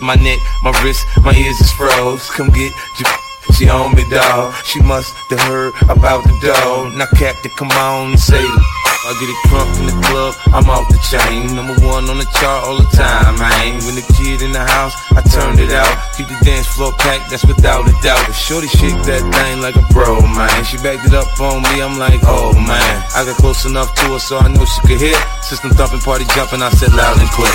My 0.00 0.16
neck, 0.16 0.40
my 0.64 0.72
wrist, 0.82 1.06
my 1.22 1.32
ears 1.32 1.60
is 1.60 1.70
froze. 1.70 2.28
Come 2.30 2.48
get 2.48 2.72
your. 2.98 3.29
She 3.60 3.68
on 3.68 3.92
me, 3.92 4.08
dawg. 4.08 4.56
She 4.64 4.80
must 4.80 5.12
have 5.28 5.40
heard 5.44 5.76
about 5.92 6.24
the 6.24 6.32
dough. 6.40 6.88
Now, 6.96 7.04
Captain, 7.12 7.52
come 7.52 7.68
on 7.76 8.16
and 8.16 8.18
say. 8.18 8.40
I 8.40 9.12
get 9.20 9.28
it 9.28 9.36
crunk 9.52 9.68
in 9.76 9.84
the 9.84 9.96
club, 10.08 10.32
I'm 10.48 10.64
off 10.72 10.88
the 10.88 10.96
chain. 11.12 11.52
Number 11.52 11.76
one 11.84 12.08
on 12.08 12.16
the 12.16 12.24
chart 12.40 12.64
all 12.64 12.80
the 12.80 12.88
time, 12.96 13.36
man. 13.36 13.76
When 13.84 14.00
the 14.00 14.06
kid 14.16 14.40
in 14.40 14.56
the 14.56 14.64
house, 14.64 14.96
I 15.12 15.20
turn 15.20 15.60
it 15.60 15.76
out. 15.76 15.92
Keep 16.16 16.32
the 16.32 16.40
dance 16.40 16.72
floor 16.72 16.96
packed, 17.04 17.28
that's 17.28 17.44
without 17.44 17.84
a 17.84 17.92
doubt. 18.00 18.24
But 18.24 18.32
Shorty 18.32 18.68
shake 18.68 18.96
that 19.04 19.20
thing 19.28 19.60
like 19.60 19.76
a 19.76 19.84
pro, 19.92 20.24
man. 20.24 20.64
She 20.64 20.80
backed 20.80 21.04
it 21.04 21.12
up 21.12 21.28
on 21.36 21.60
me, 21.60 21.84
I'm 21.84 22.00
like, 22.00 22.24
oh 22.24 22.56
man. 22.56 23.04
I 23.12 23.28
got 23.28 23.36
close 23.36 23.66
enough 23.68 23.92
to 23.92 24.16
her 24.16 24.18
so 24.18 24.38
I 24.40 24.48
knew 24.48 24.64
she 24.64 24.80
could 24.88 25.00
hear. 25.04 25.20
System 25.44 25.68
thumping, 25.76 26.00
party 26.00 26.24
jumping, 26.32 26.64
I 26.64 26.72
said 26.80 26.96
loud 26.96 27.20
and 27.20 27.28
clear. 27.28 27.52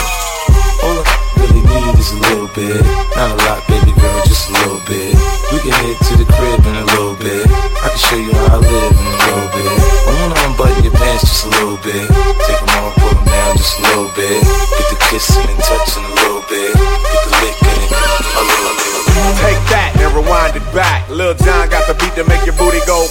All 0.85 1.01
I 1.01 1.24
really 1.45 1.65
need 1.65 1.99
is 1.99 2.11
a 2.11 2.19
little 2.29 2.49
bit. 2.53 2.81
Not 3.15 3.31
a 3.31 3.37
lot, 3.45 3.61
baby 3.67 3.93
girl, 3.99 4.21
just 4.25 4.49
a 4.49 4.53
little 4.53 4.81
bit. 4.89 5.13
We 5.51 5.57
can 5.61 5.73
head 5.73 5.97
to 6.09 6.13
the 6.17 6.27
crib 6.33 6.61
in 6.65 6.75
a 6.75 6.85
little 6.95 7.15
bit. 7.15 7.45
I 7.45 7.87
can 7.93 8.01
show 8.01 8.19
you 8.19 8.33
how 8.33 8.57
I 8.57 8.59
live 8.61 8.93
in 8.95 9.05
a 9.05 9.17
little 9.25 9.49
bit. 9.53 9.73
I 10.05 10.11
wanna 10.21 10.37
unbutton 10.49 10.83
your 10.83 10.93
pants 10.93 11.23
just 11.25 11.45
a 11.45 11.49
little 11.61 11.79
bit. 11.85 12.05
Take 12.45 12.59
them 12.61 12.73
off, 12.81 12.95
put 12.97 13.13
them 13.13 13.25
down 13.25 13.57
just 13.57 13.77
a 13.79 13.81
little 13.89 14.11
bit. 14.15 14.41
Get 14.41 14.87
the 14.89 14.97
kissing 15.09 15.47
and 15.49 15.61
touching 15.61 16.05
a 16.05 16.13
little 16.23 16.43
bit. 16.49 16.73
Get 16.73 17.21
the 17.25 17.33
licking 17.43 17.81
and 17.85 17.93
a 17.93 18.43
little 18.43 18.75
bit. 18.77 18.99
Take 19.41 19.61
that 19.69 19.89
and 19.99 20.11
rewind 20.15 20.55
it 20.55 20.65
back. 20.73 21.09
Lil 21.09 21.33
Jon 21.35 21.69
got 21.69 21.85
the 21.87 21.95
beat 22.01 22.13
to 22.15 22.23
make 22.25 22.45
your 22.45 22.55
booty 22.57 22.81
go. 22.85 23.05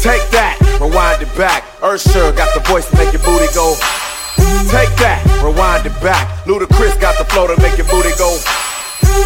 Take 0.00 0.22
that, 0.30 0.58
rewind 0.80 1.22
it 1.22 1.32
back. 1.36 1.64
Usher 1.82 2.32
got 2.32 2.52
the 2.54 2.60
voice 2.68 2.88
to 2.90 2.96
make 2.96 3.12
your 3.12 3.22
booty 3.22 3.48
go. 3.54 3.76
Take 4.70 4.92
that, 5.00 5.22
rewind 5.42 5.86
it 5.86 5.96
back. 6.02 6.44
Ludacris 6.44 7.00
got 7.00 7.16
the 7.18 7.24
flow 7.32 7.46
to 7.46 7.56
make 7.62 7.76
your 7.78 7.88
booty 7.88 8.12
go. 8.18 8.36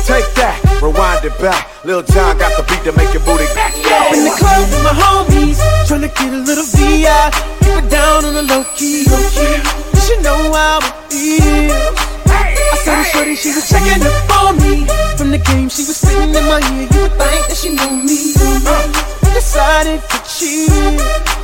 Take 0.07 0.29
that, 0.39 0.59
rewind 0.83 1.25
it 1.25 1.37
back. 1.39 1.67
Lil 1.85 2.03
Jon 2.03 2.39
got 2.39 2.55
the 2.57 2.63
beat 2.71 2.83
to 2.85 2.93
make 2.95 3.13
your 3.13 3.25
booty 3.27 3.47
back. 3.55 3.75
In 4.15 4.25
the 4.25 4.35
club 4.39 4.63
with 4.71 4.83
my 4.87 4.95
homies, 4.95 5.59
tryna 5.89 6.13
get 6.15 6.33
a 6.33 6.41
little 6.43 6.65
VI. 6.65 7.31
Keep 7.63 7.85
it 7.85 7.89
down 7.91 8.25
on 8.25 8.35
the 8.35 8.43
low 8.43 8.65
key. 8.77 9.03
You 9.09 10.01
should 10.01 10.23
know 10.23 10.39
how 10.53 10.79
it 10.79 10.95
feels. 11.11 11.97
I 12.31 12.77
saw 12.85 12.95
the 12.95 13.05
shorty, 13.05 13.35
she 13.35 13.51
was 13.51 13.69
checking 13.69 14.03
up 14.07 14.31
on 14.45 14.57
me. 14.63 14.87
From 15.17 15.31
the 15.31 15.39
game, 15.39 15.69
she 15.69 15.83
was 15.83 15.97
sitting 15.97 16.31
in 16.35 16.45
my 16.47 16.63
ear. 16.63 16.87
You 16.87 17.01
would 17.03 17.15
think 17.19 17.43
that 17.51 17.59
she 17.59 17.71
knew 17.75 17.93
me. 18.07 18.33
Decided 19.35 20.01
to 20.01 20.19
cheat. 20.29 20.71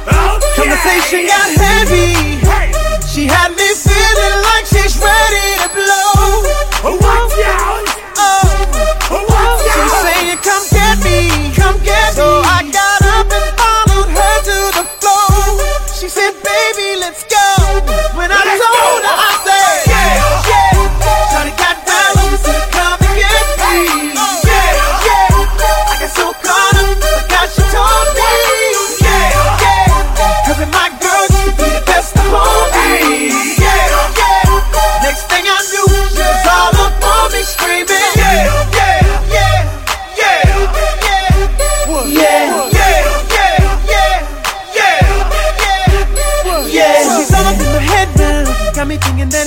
Oh, 0.07 0.39
Conversation 0.55 1.27
got 1.27 1.49
heavy. 1.59 2.86
She 3.17 3.25
had 3.25 3.49
me 3.53 3.69
feeling 3.73 4.43
like 4.45 4.67
she's 4.67 4.99
ready 5.01 5.57
to 5.65 5.69
blow. 5.73 7.01
Watch 7.01 7.41
out! 7.49 7.89
Uh, 8.13 8.45
oh, 9.09 9.57
she's 9.73 9.93
saying, 10.05 10.37
"Come 10.45 10.65
get 10.69 10.99
me, 11.01 11.51
come 11.57 11.79
get 11.83 12.13
me." 12.13 12.17
So 12.21 12.43
I 12.45 12.69
got 12.71 12.86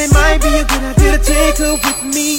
it 0.10 0.14
might 0.14 0.42
be 0.42 0.50
a 0.58 0.66
good 0.66 0.84
idea 0.84 1.18
to 1.18 1.22
take 1.24 1.58
her 1.58 1.74
with 1.74 2.02
me. 2.14 2.38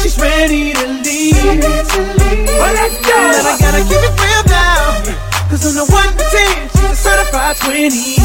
She's 0.00 0.16
ready 0.18 0.72
to 0.72 0.86
leave. 1.04 1.36
Well, 1.36 2.72
let's 2.72 2.96
go. 3.04 3.12
But 3.12 3.46
I 3.46 3.56
gotta 3.60 3.82
keep 3.84 4.00
it 4.00 4.14
real 4.16 4.44
now. 4.48 5.04
Cause 5.50 5.66
on 5.68 5.74
the 5.76 5.84
1 5.84 6.16
to 6.16 6.24
10, 6.24 6.68
she's 6.72 6.90
a 6.90 6.96
certified 6.96 7.56
20. 7.56 8.16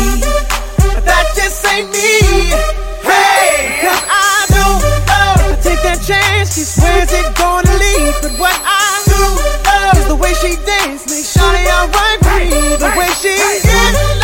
But 0.96 1.04
that 1.04 1.26
just 1.36 1.66
ain't 1.68 1.92
me. 1.92 2.56
Hey, 3.04 3.84
cause 3.84 4.04
I 4.08 4.48
don't 4.56 4.80
know. 5.08 5.52
If 5.52 5.60
I 5.60 5.62
take 5.62 5.82
that 5.84 6.00
chance, 6.08 6.56
she 6.56 6.64
swears 6.64 7.12
it 7.12 7.36
gonna 7.36 7.74
lead. 7.76 8.16
But 8.22 8.34
what 8.40 8.56
I 8.64 9.04
do 9.12 9.22
love 9.68 9.98
is 9.98 10.08
the 10.08 10.16
way 10.16 10.34
she 10.40 10.56
dance. 10.64 11.04
Make 11.10 11.28
Shawty 11.28 11.68
alright 11.68 12.20
with 12.24 12.48
me. 12.52 12.76
The 12.80 12.92
way 12.96 13.12
she 13.20 13.36
gets 13.36 14.17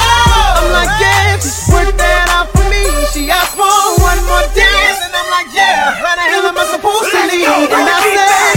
low. 0.73 0.79
I'm 0.79 0.87
like, 0.89 0.99
yeah, 1.01 1.37
just 1.37 1.69
work 1.69 1.93
that 1.95 2.25
out 2.33 2.49
for 2.49 2.65
me. 2.69 2.83
She 3.13 3.29
asked 3.29 3.55
for 3.55 3.69
one 4.01 4.21
more 4.25 4.45
dance. 4.57 4.99
And 5.05 5.13
I'm 5.13 5.29
like, 5.29 5.49
yeah, 5.53 5.93
how 5.93 6.15
the 6.17 6.25
hell 6.25 6.45
am 6.49 6.57
I 6.57 6.65
supposed 6.65 7.09
to 7.13 7.21
leave? 7.29 7.69
And 7.69 7.85
I 7.85 8.01
said, 8.01 8.52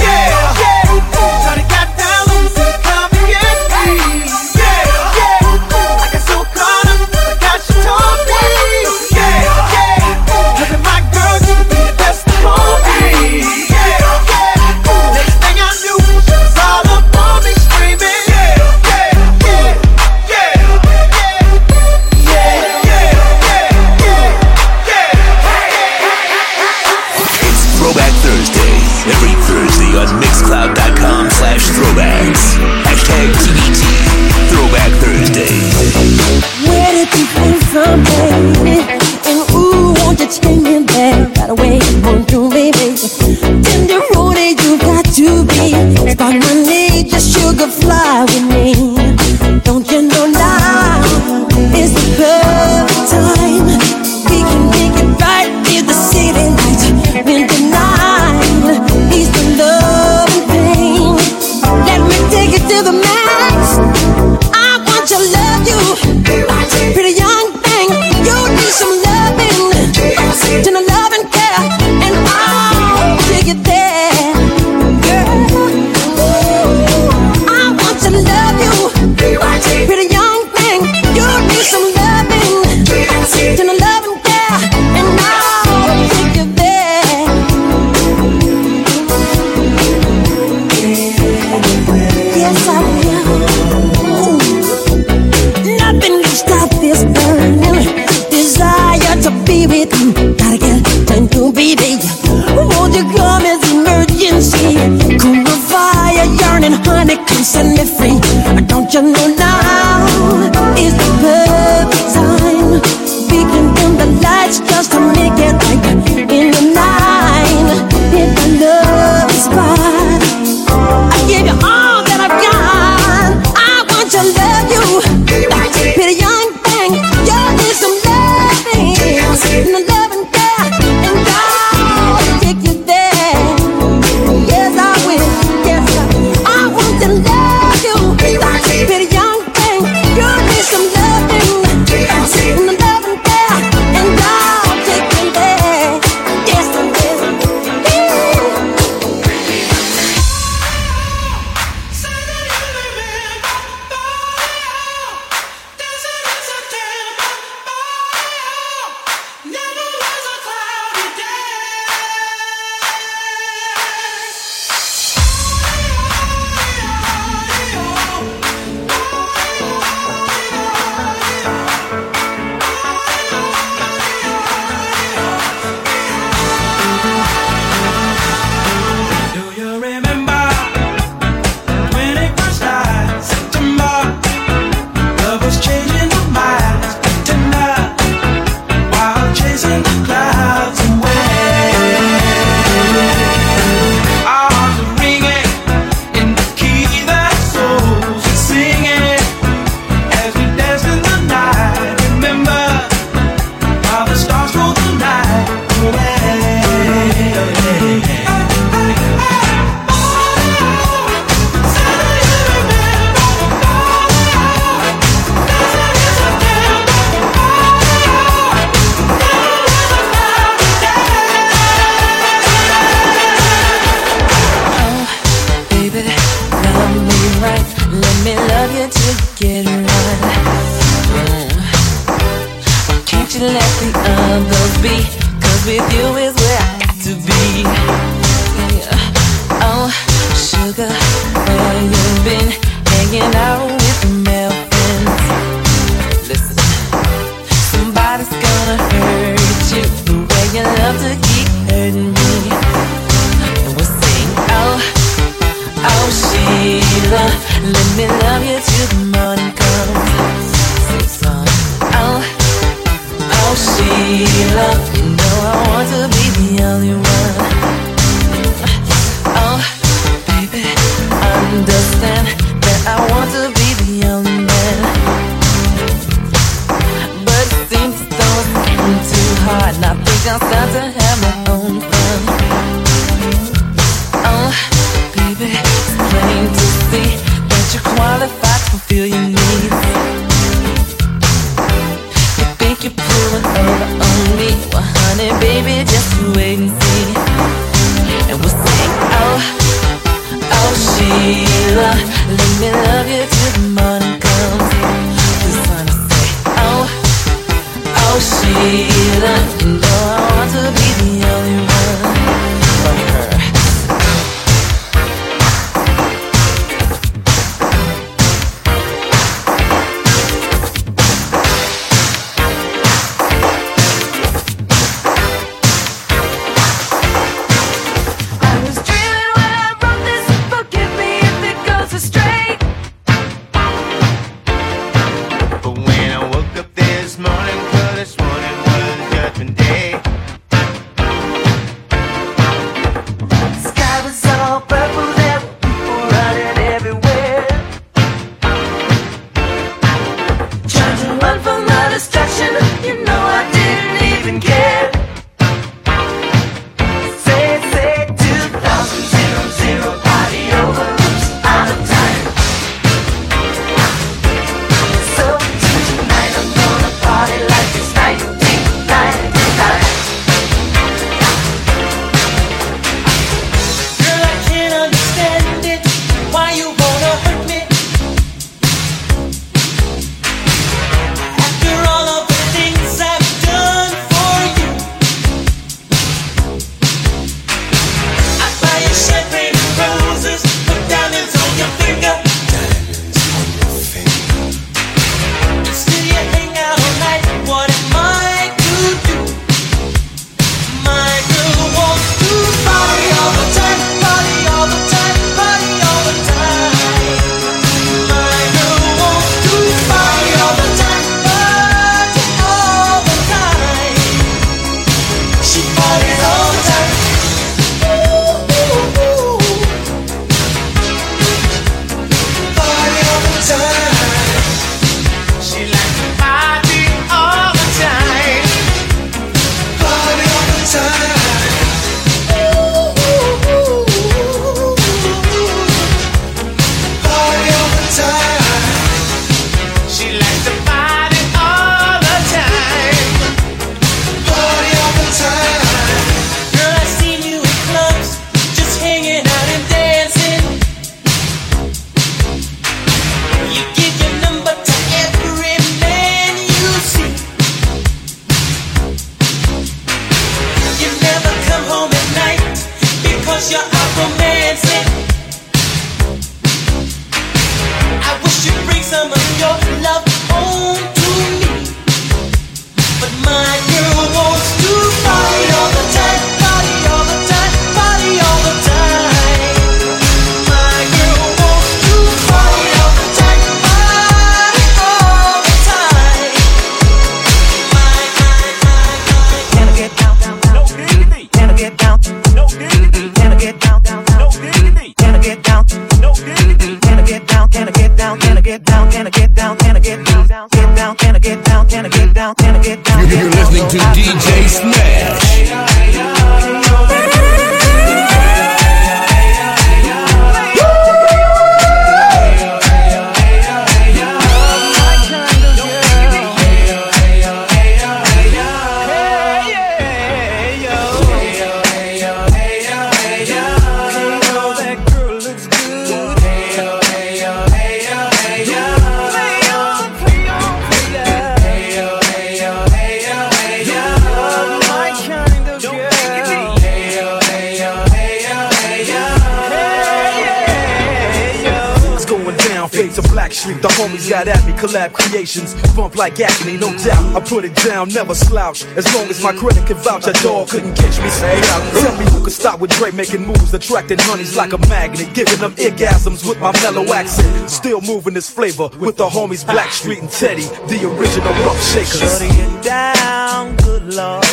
like 545.97 546.19
acne, 546.21 546.57
no 546.57 546.77
doubt. 546.79 547.17
I 547.17 547.21
put 547.21 547.45
it 547.45 547.55
down, 547.57 547.89
never 547.89 548.15
slouch. 548.15 548.65
As 548.77 548.93
long 548.95 549.09
as 549.09 549.23
my 549.23 549.33
credit 549.33 549.67
can 549.67 549.77
vouch, 549.77 550.07
a 550.07 550.13
dog 550.23 550.49
couldn't 550.49 550.75
catch 550.75 550.99
me. 550.99 551.07
Out. 551.07 551.63
Tell 551.81 551.97
me 551.99 552.05
who 552.11 552.25
could 552.25 552.33
stop 552.33 552.61
with 552.61 552.71
Dre 552.73 552.91
making 552.91 553.27
moves, 553.27 553.55
attracting 553.55 553.99
honeys 554.01 554.37
like 554.37 554.53
a 554.53 554.59
magnet, 554.69 555.15
giving 555.15 555.39
them 555.39 555.53
orgasms 555.53 556.29
with 556.29 556.41
my 556.41 556.53
mellow 556.63 556.93
accent. 556.93 557.49
Still 557.49 557.81
moving 557.81 558.15
this 558.15 558.29
flavor 558.29 558.69
with 558.79 558.97
the 558.97 559.07
homies 559.07 559.45
Blackstreet 559.45 560.01
and 560.01 560.11
Teddy, 560.11 560.47
the 560.67 560.89
original 560.89 561.33
rough 561.45 561.63
shakers. 561.73 562.01
Shorty 562.01 562.29
get 562.29 562.63
down, 562.65 563.57
good 563.57 563.95
lord. 563.95 564.25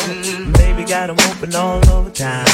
Baby 0.54 0.84
got 0.84 1.04
got 1.06 1.10
'em 1.10 1.30
open 1.30 1.54
all 1.54 1.90
over 1.90 2.10
town. 2.10 2.46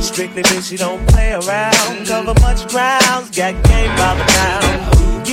Strictly 0.00 0.42
bitch, 0.42 0.70
you 0.70 0.78
don't 0.78 1.04
play 1.08 1.32
around. 1.32 2.06
Cover 2.06 2.34
much 2.40 2.68
grounds, 2.68 3.30
got 3.30 3.54
game 3.64 3.96
by 3.96 4.14
the 4.18 4.24
pound. 4.32 5.03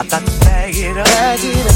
I 0.00 0.06
got 0.06 0.24
to 0.24 0.30
bag 0.46 0.76
it 0.76 0.96
up, 0.96 1.04
bag 1.06 1.40
it 1.42 1.66
up. 1.66 1.74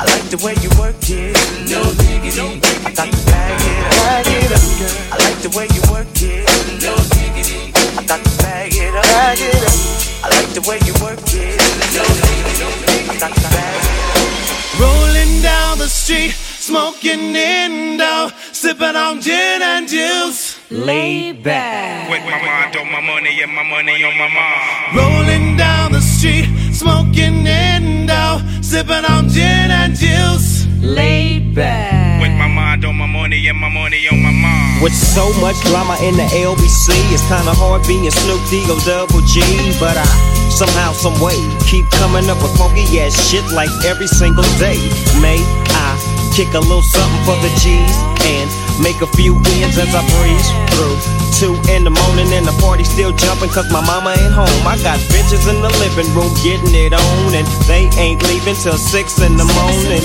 I 0.00 0.04
like 0.04 0.28
the 0.28 0.36
way 0.44 0.54
you 0.60 0.68
work 0.78 0.96
it, 1.08 1.32
no 1.72 1.80
diggity. 2.04 2.60
I 2.84 2.92
got 2.92 3.08
to 3.08 3.16
bag 3.24 3.60
it 3.64 3.80
up, 3.80 3.90
bag 3.96 4.26
it 4.28 4.52
up, 4.52 4.64
girl. 4.76 4.96
I 5.08 5.16
like 5.24 5.40
the 5.40 5.50
way 5.56 5.66
you 5.72 5.80
work 5.88 6.12
it, 6.20 6.44
no 6.84 6.92
diggity. 7.16 7.72
I 7.96 8.04
got 8.04 8.20
to 8.20 8.30
bag 8.44 8.74
it 8.76 8.94
up, 8.94 9.04
bag 9.04 9.40
it 9.40 9.64
up. 9.64 9.78
I 10.20 10.28
like 10.36 10.52
the 10.52 10.60
way 10.68 10.78
you 10.84 10.92
work 11.00 11.24
it, 11.32 11.56
no 11.96 12.04
diggity. 12.04 13.08
I 13.08 13.16
got 13.16 13.32
to 13.32 13.40
bag 13.40 13.80
it 13.88 14.04
up. 14.20 14.80
Rolling 14.80 15.40
down 15.40 15.78
the 15.78 15.88
street, 15.88 16.32
smoking 16.36 17.34
Indo, 17.34 18.28
sipping 18.52 18.96
on 18.96 19.22
gin 19.22 19.62
and 19.62 19.88
juice. 19.88 20.51
Laid 20.72 21.42
back. 21.42 22.08
With 22.08 22.24
my 22.24 22.40
mind 22.40 22.74
on 22.76 22.90
my 22.90 23.02
money 23.04 23.42
and 23.42 23.52
my 23.52 23.62
money 23.62 23.92
on 24.04 24.16
my 24.16 24.28
mind. 24.32 24.96
Rolling 24.96 25.56
down 25.58 25.92
the 25.92 26.00
street, 26.00 26.48
smoking 26.72 27.46
Indo, 27.46 28.40
sipping 28.62 29.04
on 29.04 29.28
gin 29.28 29.68
and 29.70 29.94
juice. 29.94 30.64
Laid 30.80 31.54
back. 31.54 32.22
With 32.22 32.32
my 32.38 32.48
mind 32.48 32.86
on 32.86 32.96
my 32.96 33.04
money 33.04 33.46
and 33.48 33.58
my 33.58 33.68
money 33.68 34.08
on 34.08 34.22
my 34.22 34.32
mind. 34.32 34.82
With 34.82 34.94
so 34.94 35.28
much 35.44 35.60
drama 35.68 35.98
in 36.00 36.16
the 36.16 36.24
LBC, 36.40 36.96
it's 37.12 37.20
kinda 37.28 37.52
hard 37.52 37.86
being 37.86 38.10
Snoop 38.10 38.40
D 38.48 38.64
O 38.72 38.80
double 38.88 39.20
G. 39.28 39.44
But 39.78 39.98
I 40.00 40.08
somehow, 40.48 40.92
some 40.92 41.20
way, 41.20 41.36
keep 41.68 41.84
coming 42.00 42.30
up 42.30 42.40
with 42.40 42.56
funky 42.56 42.88
ass 42.98 43.12
shit 43.28 43.44
like 43.52 43.68
every 43.84 44.08
single 44.08 44.48
day. 44.56 44.80
May 45.20 45.36
I 45.68 46.11
kick 46.32 46.54
a 46.56 46.60
little 46.60 46.80
something 46.80 47.22
for 47.28 47.36
the 47.44 47.52
G's 47.60 47.92
and 48.24 48.48
make 48.80 49.04
a 49.04 49.10
few 49.12 49.36
ends 49.60 49.76
as 49.76 49.92
I 49.92 50.00
breeze 50.16 50.48
through. 50.72 50.96
Two 51.36 51.52
in 51.68 51.84
the 51.84 51.92
morning 51.92 52.32
and 52.32 52.48
the 52.48 52.56
party 52.56 52.84
still 52.84 53.12
jumping 53.12 53.52
cause 53.52 53.68
my 53.68 53.84
mama 53.84 54.16
ain't 54.16 54.32
home. 54.32 54.48
I 54.64 54.80
got 54.80 54.96
bitches 55.12 55.44
in 55.44 55.60
the 55.60 55.68
living 55.76 56.08
room 56.16 56.32
getting 56.40 56.72
it 56.72 56.96
on 56.96 57.36
and 57.36 57.44
they 57.68 57.92
ain't 58.00 58.24
leaving 58.24 58.56
till 58.56 58.80
six 58.80 59.20
in 59.20 59.36
the 59.36 59.44
morning. 59.44 60.00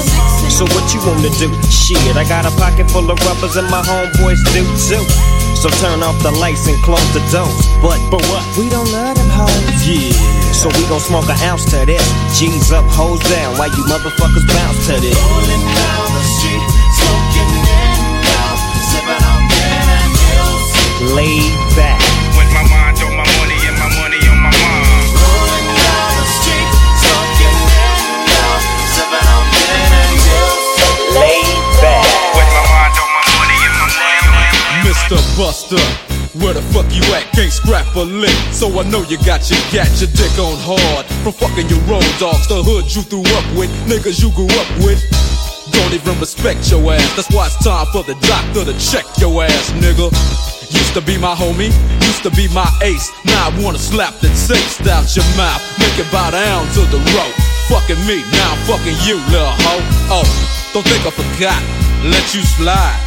So 0.52 0.68
what 0.76 0.84
you 0.92 1.00
wanna 1.08 1.32
do? 1.40 1.48
Shit, 1.72 2.00
I 2.20 2.28
got 2.28 2.44
a 2.44 2.52
pocket 2.60 2.92
full 2.92 3.08
of 3.08 3.16
rubbers 3.24 3.56
and 3.56 3.68
my 3.72 3.80
homeboys 3.88 4.44
do 4.52 4.68
too. 4.76 5.06
So 5.56 5.72
turn 5.80 6.04
off 6.04 6.20
the 6.22 6.32
lights 6.32 6.68
and 6.68 6.76
close 6.84 7.08
the 7.16 7.24
doors. 7.32 7.56
But 7.80 8.04
but 8.12 8.20
what? 8.28 8.44
We 8.60 8.68
don't 8.68 8.92
love 8.92 9.16
them 9.16 9.32
hoes. 9.32 9.80
Yeah. 9.88 10.12
So 10.52 10.68
we 10.76 10.84
gon' 10.92 11.00
smoke 11.00 11.32
an 11.32 11.40
ounce 11.48 11.64
to 11.72 11.88
this. 11.88 12.04
G's 12.36 12.72
up, 12.76 12.84
hoes 12.92 13.24
down. 13.32 13.56
Why 13.56 13.72
you 13.72 13.84
motherfuckers 13.88 14.44
bounce 14.52 14.88
to 14.92 15.00
this. 15.00 15.97
A 37.98 38.06
lick. 38.06 38.38
So 38.54 38.70
I 38.80 38.84
know 38.90 39.02
you 39.10 39.18
got 39.26 39.50
your 39.50 39.60
gat, 39.74 39.90
your 39.98 40.10
dick 40.14 40.34
on 40.38 40.58
hard. 40.62 41.06
From 41.26 41.34
fucking 41.34 41.68
your 41.70 41.82
road 41.90 42.06
dogs, 42.22 42.48
the 42.48 42.62
hood 42.62 42.86
you 42.94 43.02
threw 43.02 43.26
up 43.26 43.48
with, 43.58 43.70
niggas 43.90 44.22
you 44.22 44.30
grew 44.38 44.50
up 44.62 44.70
with. 44.86 45.02
Don't 45.74 45.94
even 45.94 46.18
respect 46.20 46.70
your 46.70 46.82
ass. 46.94 47.06
That's 47.16 47.30
why 47.34 47.48
it's 47.50 47.58
time 47.64 47.88
for 47.92 48.04
the 48.04 48.16
doctor 48.26 48.66
to 48.66 48.74
check 48.78 49.06
your 49.18 49.44
ass, 49.44 49.74
nigga. 49.82 50.14
Used 50.70 50.94
to 50.94 51.02
be 51.02 51.18
my 51.18 51.34
homie, 51.34 51.74
used 52.06 52.24
to 52.24 52.32
be 52.32 52.48
my 52.54 52.68
ace. 52.84 53.10
Now 53.26 53.50
I 53.50 53.52
wanna 53.64 53.80
slap 53.80 54.14
the 54.20 54.30
taste 54.30 54.86
out 54.88 55.10
your 55.16 55.28
mouth, 55.36 55.62
make 55.80 55.98
it 55.98 56.10
bow 56.12 56.32
down 56.32 56.68
to 56.78 56.82
the 56.94 57.02
road. 57.16 57.34
Fucking 57.72 58.00
me, 58.06 58.22
now 58.32 58.54
I'm 58.54 58.62
fucking 58.70 58.98
you, 59.08 59.18
little 59.34 59.56
hoe. 59.64 60.22
Oh, 60.22 60.28
don't 60.74 60.86
think 60.86 61.06
I 61.06 61.12
forgot. 61.12 61.62
Let 62.04 62.36
you 62.36 62.42
slide. 62.44 63.07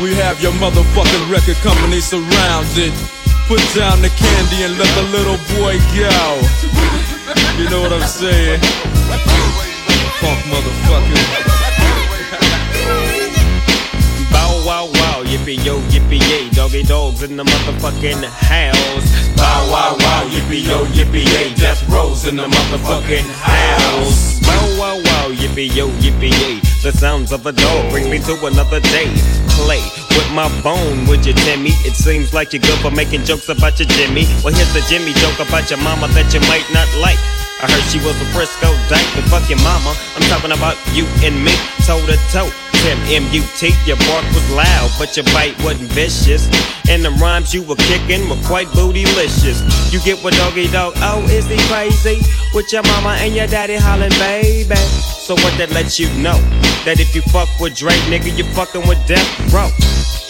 We 0.00 0.14
have 0.14 0.40
your 0.40 0.52
motherfucking 0.52 1.28
record 1.28 1.56
company 1.56 2.00
surrounded. 2.00 2.92
Put 3.48 3.58
down 3.74 4.00
the 4.00 4.10
candy 4.10 4.62
and 4.62 4.78
let 4.78 4.86
the 4.94 5.02
little 5.10 5.38
boy 5.58 5.78
go. 5.96 6.38
You 7.58 7.68
know 7.68 7.80
what 7.82 7.92
I'm 7.92 8.06
saying? 8.06 8.60
Funk 10.20 10.38
motherfucker. 10.46 11.57
Yippee 15.38 15.64
yo, 15.64 15.78
yippee 15.90 16.20
yay, 16.30 16.48
doggy 16.50 16.82
dogs 16.82 17.22
in 17.22 17.36
the 17.36 17.44
motherfucking 17.44 18.24
house. 18.24 19.36
Bow 19.36 19.70
wow 19.70 19.96
wow, 20.00 20.24
yippee 20.28 20.66
yo, 20.66 20.84
yippee 20.86 21.24
yay, 21.24 21.54
death 21.54 21.86
rows 21.88 22.26
in 22.26 22.36
the 22.36 22.46
motherfucking 22.46 23.28
house. 23.42 24.40
Bow 24.40 24.78
wow 24.78 24.96
wow, 24.96 25.28
yippee 25.30 25.74
yo, 25.74 25.88
yippee 26.00 26.32
yay, 26.40 26.60
the 26.82 26.92
sounds 26.92 27.32
of 27.32 27.46
a 27.46 27.52
dog 27.52 27.90
bring 27.90 28.10
me 28.10 28.18
to 28.18 28.34
another 28.46 28.80
day. 28.80 29.10
Play 29.58 29.82
with 30.10 30.30
my 30.32 30.48
bone, 30.62 31.06
would 31.06 31.24
you, 31.26 31.32
Timmy? 31.32 31.70
It 31.86 31.94
seems 31.94 32.32
like 32.32 32.52
you're 32.52 32.62
good 32.62 32.78
for 32.78 32.90
making 32.90 33.24
jokes 33.24 33.48
about 33.48 33.78
your 33.78 33.88
Jimmy. 33.88 34.26
Well, 34.42 34.54
here's 34.54 34.72
the 34.74 34.84
Jimmy 34.88 35.12
joke 35.14 35.40
about 35.46 35.70
your 35.70 35.80
mama 35.80 36.08
that 36.08 36.32
you 36.34 36.40
might 36.48 36.66
not 36.72 36.88
like. 37.00 37.18
I 37.60 37.66
heard 37.66 37.82
she 37.90 37.98
was 37.98 38.14
a 38.22 38.26
Frisco 38.30 38.70
dyke, 38.88 39.06
but 39.14 39.24
fuck 39.26 39.48
your 39.50 39.58
mama. 39.58 39.94
I'm 40.14 40.22
talking 40.30 40.52
about 40.52 40.78
you 40.94 41.06
and 41.26 41.42
me, 41.42 41.54
toe 41.86 41.98
to 42.06 42.16
toe. 42.30 42.67
Tim 42.82 42.98
M-U-T, 43.24 43.74
your 43.86 43.96
bark 44.08 44.24
was 44.32 44.50
loud, 44.52 44.90
but 44.98 45.16
your 45.16 45.24
bite 45.26 45.56
wasn't 45.64 45.90
vicious. 45.92 46.48
And 46.88 47.04
the 47.04 47.10
rhymes 47.20 47.52
you 47.52 47.62
were 47.62 47.76
kicking 47.76 48.28
were 48.28 48.40
quite 48.46 48.68
bootylicious. 48.68 49.92
You 49.92 50.00
get 50.00 50.22
what 50.22 50.34
doggy 50.34 50.68
dog, 50.68 50.94
oh, 50.98 51.26
is 51.28 51.46
he 51.46 51.58
crazy? 51.68 52.20
With 52.54 52.72
your 52.72 52.82
mama 52.84 53.16
and 53.20 53.34
your 53.34 53.46
daddy 53.46 53.76
hollering, 53.76 54.10
baby. 54.18 55.17
So 55.28 55.36
what 55.44 55.52
that 55.60 55.68
lets 55.76 56.00
you 56.00 56.08
know? 56.16 56.40
That 56.88 57.04
if 57.04 57.12
you 57.12 57.20
fuck 57.28 57.52
with 57.60 57.76
Drake, 57.76 58.00
nigga, 58.08 58.32
you 58.32 58.48
fucking 58.56 58.88
with 58.88 58.96
Death 59.04 59.28
Row. 59.52 59.68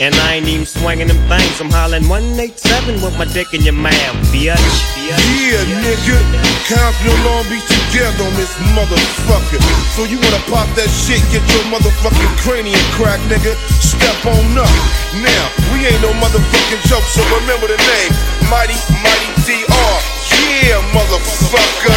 And 0.03 0.11
I 0.26 0.42
ain't 0.42 0.51
even 0.51 0.66
swinging 0.66 1.07
them 1.07 1.22
things. 1.30 1.55
I'm 1.62 1.70
hollering 1.70 2.11
187 2.11 2.99
with 2.99 3.14
my 3.14 3.22
dick 3.30 3.55
in 3.55 3.62
your 3.62 3.78
mouth, 3.78 4.18
bitch. 4.34 4.59
Yeah, 4.99 5.62
nigga. 5.86 6.18
Compton 6.66 7.14
and 7.14 7.22
Long 7.22 7.46
Beach 7.46 7.62
together 7.70 8.26
on 8.26 8.34
this 8.34 8.51
motherfucker. 8.74 9.62
So 9.94 10.03
you 10.03 10.18
wanna 10.18 10.42
pop 10.51 10.66
that 10.74 10.90
shit, 10.90 11.22
get 11.30 11.46
your 11.46 11.62
motherfucking 11.70 12.34
cranium 12.42 12.82
crack, 12.99 13.22
nigga. 13.30 13.55
Step 13.78 14.18
on 14.26 14.59
up. 14.59 14.66
Now, 15.22 15.44
we 15.70 15.86
ain't 15.86 16.03
no 16.03 16.11
motherfucking 16.18 16.82
joke, 16.90 17.07
so 17.07 17.22
remember 17.38 17.70
the 17.70 17.78
name. 17.86 18.11
Mighty, 18.51 18.74
Mighty 18.99 19.30
DR. 19.46 19.94
Yeah, 20.66 20.82
motherfucker. 20.90 21.94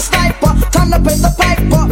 sniper. 0.00 0.52
Time 0.72 0.90
to 0.90 0.98
pay 0.98 1.16
the 1.20 1.32
piper 1.36 1.84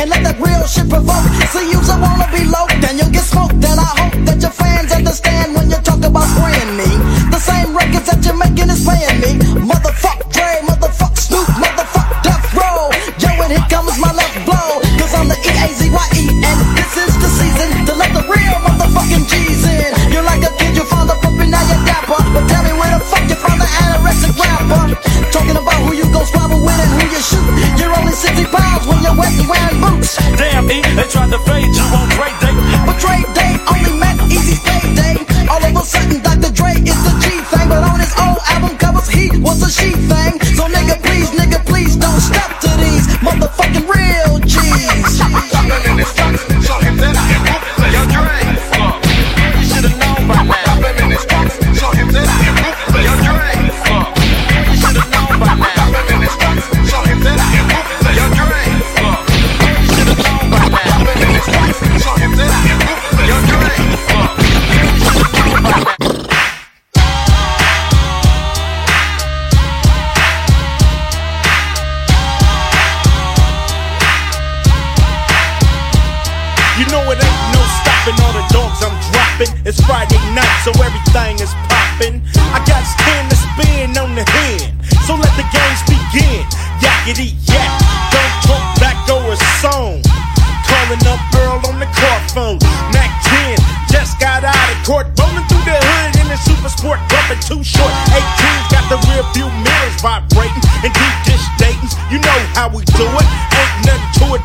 and 0.00 0.08
let 0.10 0.22
that 0.24 0.36
real 0.40 0.64
shit 0.66 0.88
provoke. 0.88 1.24
See, 1.52 1.68
you 1.70 1.80
don't 1.84 2.00
wanna 2.00 2.28
be 2.32 2.44
low, 2.48 2.66
then 2.80 2.98
you'll 2.98 3.12
get 3.12 3.24
smoked. 3.24 3.60
Then 3.60 3.78
I 3.78 3.90
hope 4.00 4.16
that 4.26 4.40
your 4.40 4.50
fans 4.50 4.92
understand 4.92 5.54
when 5.54 5.70
you 5.70 5.78
talk 5.84 6.00
about 6.02 6.26
spraying 6.34 6.74
me. 6.76 6.88
The 7.30 7.40
same 7.40 7.76
records 7.76 8.08
that 8.08 8.24
you're 8.24 8.38
making 8.38 8.70
is 8.72 8.82
playing 8.82 9.18
me. 9.20 9.38
Motherfuck 9.60 10.24
Dre, 10.32 10.64
motherfuck 10.64 11.14
Snoop, 11.20 11.46
motherfuck 11.60 12.08
Death 12.24 12.44
Row. 12.56 12.88
Yo, 13.20 13.30
and 13.44 13.52
here 13.52 13.66
comes 13.68 13.98
my 14.00 14.12
left 14.12 14.38
blow. 14.48 14.80
Cause 14.98 15.12
I'm 15.14 15.28
the 15.28 15.36
E-A-Z-Y-E, 15.36 16.24
and 16.32 16.58
this 16.74 16.92
is 16.96 17.12
the 17.20 17.28
season 17.28 17.68
to 17.86 17.92
let 17.94 18.10
the 18.16 18.24
real 18.24 18.56
motherfucking 18.64 19.28
G's 19.28 19.62
in. 19.68 19.90
You're 20.12 20.26
like 20.26 20.42
a 20.42 20.52
kid, 20.56 20.72
you 20.76 20.84
found 20.88 21.12
a 21.12 21.16
puppy, 21.20 21.46
now 21.46 21.62
you're 21.68 21.84
dapper. 21.84 22.18
But 22.32 22.48
tell 22.48 22.64
me 22.64 22.72
where 22.72 22.92
the 22.96 23.04
fuck 23.04 23.24
you 23.28 23.36
found 23.36 23.60
an 23.60 23.68
anorexic 23.84 24.32
rapper. 24.38 24.96
Talking 25.30 25.58
about 25.60 25.73
shoot. 27.24 27.44
You're 27.80 27.94
only 27.96 28.12
60 28.12 28.44
pounds 28.52 28.86
when 28.86 29.00
you're 29.02 29.16
wet 29.16 29.32
and 29.32 29.48
wearing 29.48 29.80
boots. 29.80 30.16
Damn, 30.36 30.70
E, 30.70 30.80
they 30.94 31.08
tried 31.08 31.30
to 31.32 31.40
fade 31.48 31.72
you 31.72 31.86
on 31.96 32.08
Dre 32.12 32.28
Day. 32.40 32.54
But 32.84 33.00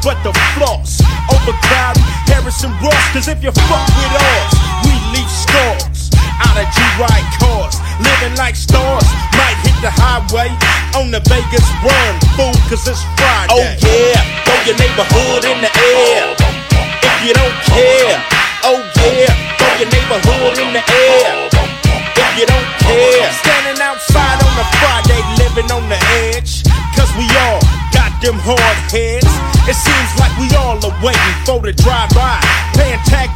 but 0.04 0.18
the 0.24 0.34
floss. 0.56 1.02
Overcrowding 1.30 2.04
Harrison 2.28 2.72
Ross, 2.82 3.04
cause 3.12 3.28
if 3.28 3.44
you 3.44 3.52
fuck 3.70 3.88
with 4.00 4.14
us, 4.16 4.52
we 4.86 4.94
leave 5.14 5.32
scars. 5.32 6.10
Out 6.40 6.56
of 6.56 6.68
G-Ride 6.72 7.28
cars, 7.40 7.76
living 8.00 8.36
like 8.38 8.56
stars. 8.56 9.04
Might 9.36 9.60
hit 9.64 9.76
the 9.84 9.92
highway 9.92 10.50
on 10.96 11.12
the 11.12 11.20
Vegas 11.28 11.68
run, 11.84 12.14
fool, 12.36 12.56
cause 12.72 12.88
it's 12.88 13.04
Friday. 13.20 13.52
Oh 13.52 13.64
yeah, 13.84 14.24
throw 14.48 14.60
your 14.68 14.78
neighborhood 14.80 15.44
in 15.46 15.60
the 15.60 15.72
air. 15.72 16.09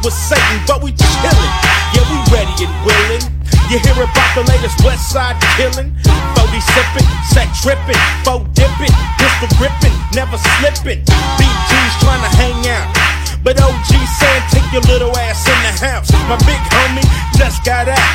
With 0.04 0.12
Satan, 0.12 0.60
but 0.68 0.84
we 0.84 0.92
chillin'. 0.92 1.52
Yeah, 1.96 2.04
we 2.12 2.20
ready 2.28 2.68
and 2.68 2.76
willing. 2.84 3.24
You 3.72 3.80
hear 3.80 3.96
about 3.96 4.30
the 4.36 4.44
latest 4.52 4.76
West 4.84 5.08
Side 5.08 5.40
killing? 5.56 5.96
40 6.36 6.60
sippin', 6.60 7.08
set 7.32 7.48
trippin', 7.64 7.96
faux 8.20 8.44
dippin', 8.52 8.92
pistol 9.16 9.48
grippin', 9.56 9.96
never 10.12 10.36
slippin'. 10.36 11.00
BG's 11.40 11.94
tryna 12.04 12.28
hang 12.36 12.60
out. 12.68 12.92
But 13.40 13.56
OG 13.56 13.90
saying 14.20 14.44
take 14.52 14.68
your 14.76 14.84
little 14.92 15.16
ass 15.16 15.48
in 15.48 15.58
the 15.64 15.72
house. 15.80 16.12
My 16.28 16.36
big 16.44 16.60
homie 16.68 17.08
just 17.40 17.64
got 17.64 17.88
out. 17.88 18.08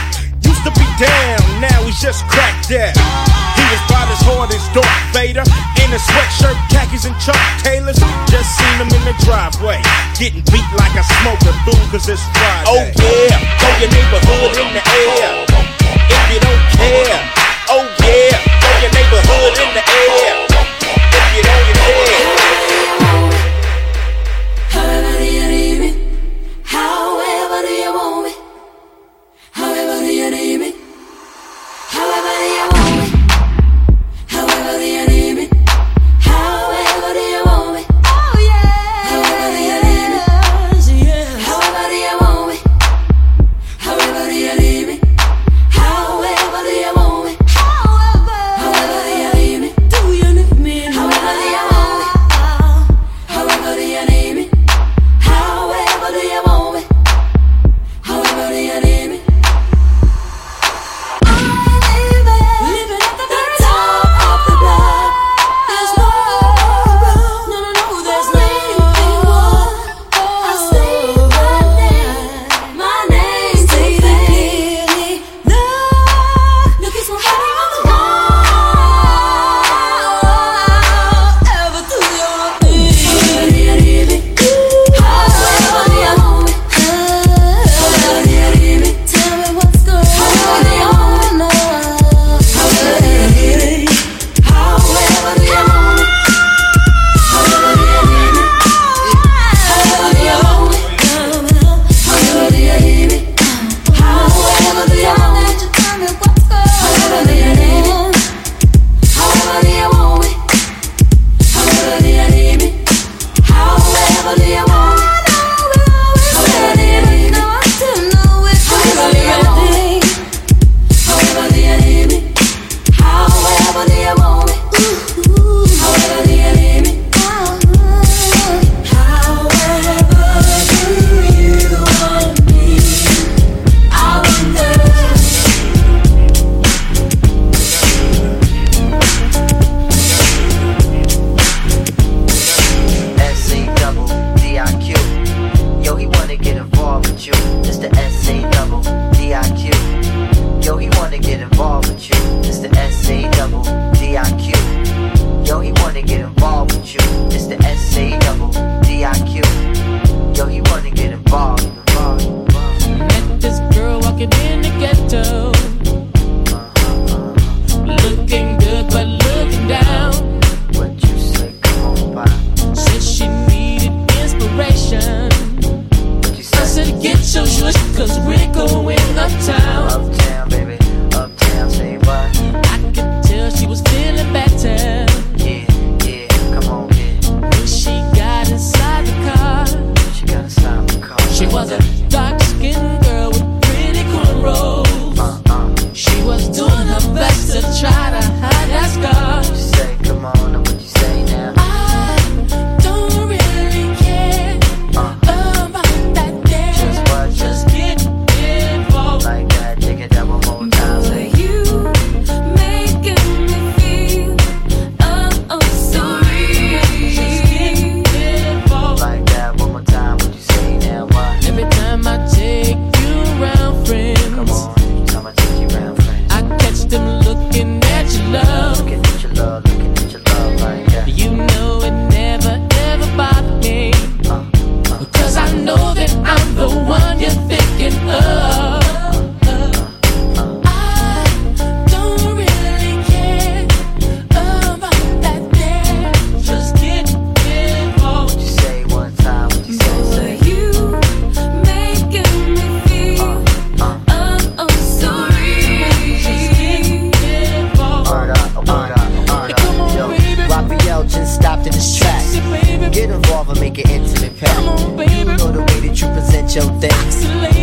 Used 0.46 0.64
to 0.70 0.74
be 0.78 0.86
down, 1.02 1.42
now 1.58 1.82
he's 1.90 2.00
just 2.00 2.22
cracked 2.30 2.70
out. 2.70 2.94
He 3.58 3.64
was 3.66 3.82
about 3.90 4.14
as 4.14 4.22
hard 4.22 4.54
as 4.54 4.62
Darth 4.78 5.14
Vader 5.14 5.44
a 6.00 6.12
sweatshirt, 6.12 6.58
khakis, 6.70 7.06
and 7.06 7.16
Chuck 7.20 7.40
Taylors. 7.64 8.00
Just 8.28 8.58
seen 8.58 8.76
him 8.80 8.88
in 8.88 9.04
the 9.06 9.16
driveway, 9.26 9.82
getting 10.18 10.44
beat 10.52 10.70
like 10.78 10.96
a 10.96 11.04
smoker 11.04 11.54
fool, 11.66 11.84
cause 11.92 12.08
it's 12.08 12.24
Friday. 12.38 12.68
Oh 12.68 13.28
yeah, 13.28 13.60
throw 13.60 13.74
your 13.80 13.92
neighborhood 13.92 14.58
in 14.58 14.74
the 14.74 14.84
air. 14.88 15.49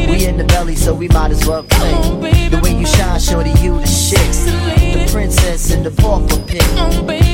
We 0.09 0.27
in 0.27 0.37
the 0.37 0.45
belly, 0.45 0.77
so 0.77 0.95
we 0.95 1.09
might 1.09 1.31
as 1.31 1.47
well 1.47 1.63
click. 1.63 2.51
The 2.51 2.61
way 2.63 2.75
you 2.79 2.87
shine, 2.87 3.21
shorty, 3.21 3.51
you 3.63 3.79
the 3.79 3.87
shit. 3.87 4.19
The 4.19 5.09
princess 5.11 5.71
and 5.73 5.85
the 5.85 5.91
pauper 5.91 6.39
pick. 6.47 6.63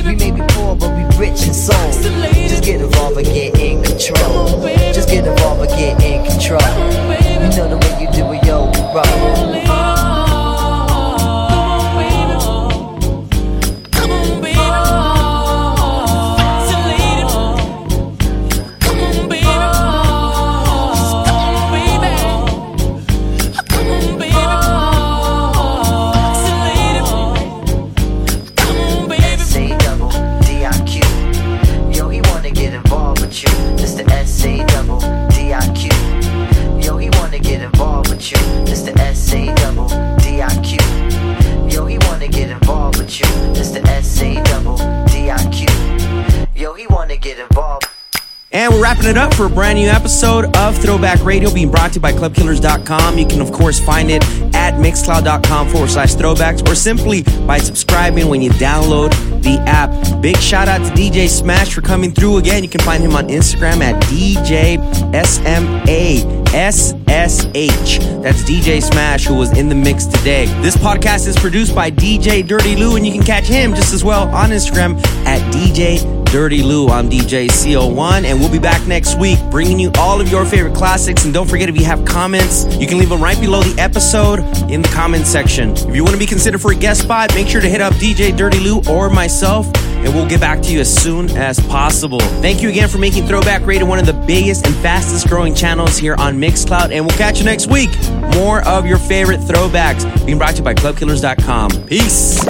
We 0.05 0.15
may 0.15 0.31
be 0.31 0.41
poor, 0.53 0.75
but 0.75 0.91
we 0.95 1.03
rich 1.17 1.47
in 1.47 1.53
soul. 1.53 1.91
Just 2.33 2.63
get 2.63 2.81
involved 2.81 3.17
and 3.17 3.27
get 3.27 3.59
in 3.59 3.83
control. 3.83 4.61
Just 4.93 5.09
get 5.09 5.25
involved 5.25 5.61
and 5.61 5.79
get 5.79 6.01
in 6.03 6.25
control. 6.25 6.61
You 7.43 7.49
know 7.57 7.67
the 7.69 7.77
way 7.77 8.01
you 8.01 8.11
do 8.11 8.31
it, 8.33 8.45
yo, 8.45 8.71
bro. 8.91 9.82
We're 48.73 48.81
wrapping 48.81 49.05
it 49.05 49.19
up 49.19 49.35
for 49.35 49.45
a 49.45 49.49
brand 49.49 49.77
new 49.77 49.87
episode 49.87 50.57
of 50.57 50.75
Throwback 50.75 51.23
Radio 51.23 51.53
being 51.53 51.69
brought 51.69 51.89
to 51.89 51.97
you 51.97 52.01
by 52.01 52.11
ClubKillers.com. 52.11 53.19
You 53.19 53.27
can, 53.27 53.39
of 53.39 53.51
course, 53.51 53.79
find 53.79 54.09
it 54.09 54.23
at 54.55 54.73
Mixcloud.com 54.79 55.69
forward 55.69 55.91
slash 55.91 56.15
throwbacks 56.15 56.67
or 56.67 56.73
simply 56.73 57.21
by 57.45 57.59
subscribing 57.59 58.29
when 58.29 58.41
you 58.41 58.49
download 58.49 59.11
the 59.43 59.59
app. 59.67 59.91
Big 60.23 60.37
shout 60.37 60.67
out 60.67 60.79
to 60.79 60.91
DJ 60.95 61.25
Smassh 61.25 61.71
for 61.71 61.81
coming 61.81 62.11
through 62.11 62.37
again. 62.37 62.63
You 62.63 62.69
can 62.69 62.81
find 62.81 63.03
him 63.03 63.15
on 63.15 63.27
Instagram 63.27 63.81
at 63.81 64.01
DJ 64.05 64.79
SMASSH. 65.13 67.03
That's 68.23 68.41
DJ 68.41 68.81
Smassh 68.81 69.27
who 69.27 69.35
was 69.35 69.55
in 69.55 69.69
the 69.69 69.75
mix 69.75 70.05
today. 70.05 70.47
This 70.63 70.75
podcast 70.75 71.27
is 71.27 71.37
produced 71.37 71.75
by 71.75 71.91
DJ 71.91 72.47
Dirty 72.47 72.75
Lou, 72.75 72.95
and 72.95 73.05
you 73.05 73.11
can 73.11 73.21
catch 73.21 73.45
him 73.45 73.75
just 73.75 73.93
as 73.93 74.03
well 74.03 74.27
on 74.29 74.49
Instagram 74.49 74.97
at 75.27 75.41
DJ 75.53 76.12
Dirty 76.33 76.63
Lou. 76.63 76.87
I'm 76.87 77.11
DJ 77.11 77.45
CO1, 77.45 78.23
and 78.23 78.39
we'll 78.39 78.51
be 78.51 78.57
back 78.57 78.87
next 78.87 79.19
week 79.19 79.37
bringing 79.51 79.79
you 79.79 79.91
all 79.99 80.19
of 80.19 80.31
your 80.31 80.45
favorite 80.45 80.73
classics. 80.73 81.25
And 81.25 81.31
don't 81.31 81.47
forget, 81.47 81.69
if 81.69 81.77
you 81.77 81.85
have 81.85 82.03
comments, 82.05 82.65
you 82.77 82.87
can 82.87 82.97
leave 82.97 83.09
them 83.09 83.21
right 83.21 83.39
below 83.39 83.61
the 83.61 83.79
episode 83.79 84.39
in 84.67 84.81
the 84.81 84.89
comment 84.89 85.27
section. 85.27 85.73
If 85.73 85.95
you 85.95 86.03
want 86.03 86.15
to 86.15 86.19
be 86.19 86.25
considered 86.25 86.59
for 86.59 86.71
a 86.71 86.75
guest 86.75 87.03
spot, 87.03 87.35
make 87.35 87.47
sure 87.47 87.61
to 87.61 87.69
hit 87.69 87.81
up 87.81 87.93
DJ 87.93 88.35
Dirty 88.35 88.59
Lou 88.61 88.81
or 88.89 89.11
myself, 89.11 89.67
and 90.03 90.13
we'll 90.13 90.27
get 90.27 90.39
back 90.39 90.61
to 90.61 90.71
you 90.71 90.79
as 90.79 90.93
soon 90.93 91.29
as 91.31 91.59
possible. 91.59 92.19
Thank 92.41 92.61
you 92.61 92.69
again 92.69 92.89
for 92.89 92.97
making 92.97 93.25
Throwback 93.27 93.65
Radio 93.65 93.85
one 93.85 93.99
of 93.99 94.05
the 94.05 94.13
biggest 94.13 94.65
and 94.65 94.75
fastest 94.77 95.27
growing 95.27 95.55
channels 95.55 95.97
here 95.97 96.15
on 96.17 96.35
Mixcloud, 96.35 96.91
and 96.91 97.05
we'll 97.05 97.17
catch 97.17 97.39
you 97.39 97.45
next 97.45 97.67
week. 97.67 97.89
More 98.35 98.61
of 98.67 98.85
your 98.85 98.97
favorite 98.97 99.39
throwbacks 99.39 100.03
being 100.25 100.37
brought 100.37 100.51
to 100.51 100.57
you 100.57 100.63
by 100.63 100.73
ClubKillers.com. 100.73 101.85
Peace. 101.87 102.45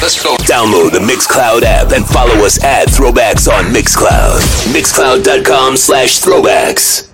Let's 0.00 0.22
go. 0.22 0.36
Download 0.36 0.92
the 0.92 0.98
Mixcloud 0.98 1.62
app 1.62 1.92
and 1.92 2.04
follow 2.04 2.44
us 2.44 2.62
at 2.62 2.88
Throwbacks 2.88 3.48
on 3.50 3.72
Mixcloud. 3.72 4.40
Mixcloud.com 4.74 5.76
slash 5.76 6.20
throwbacks. 6.20 7.13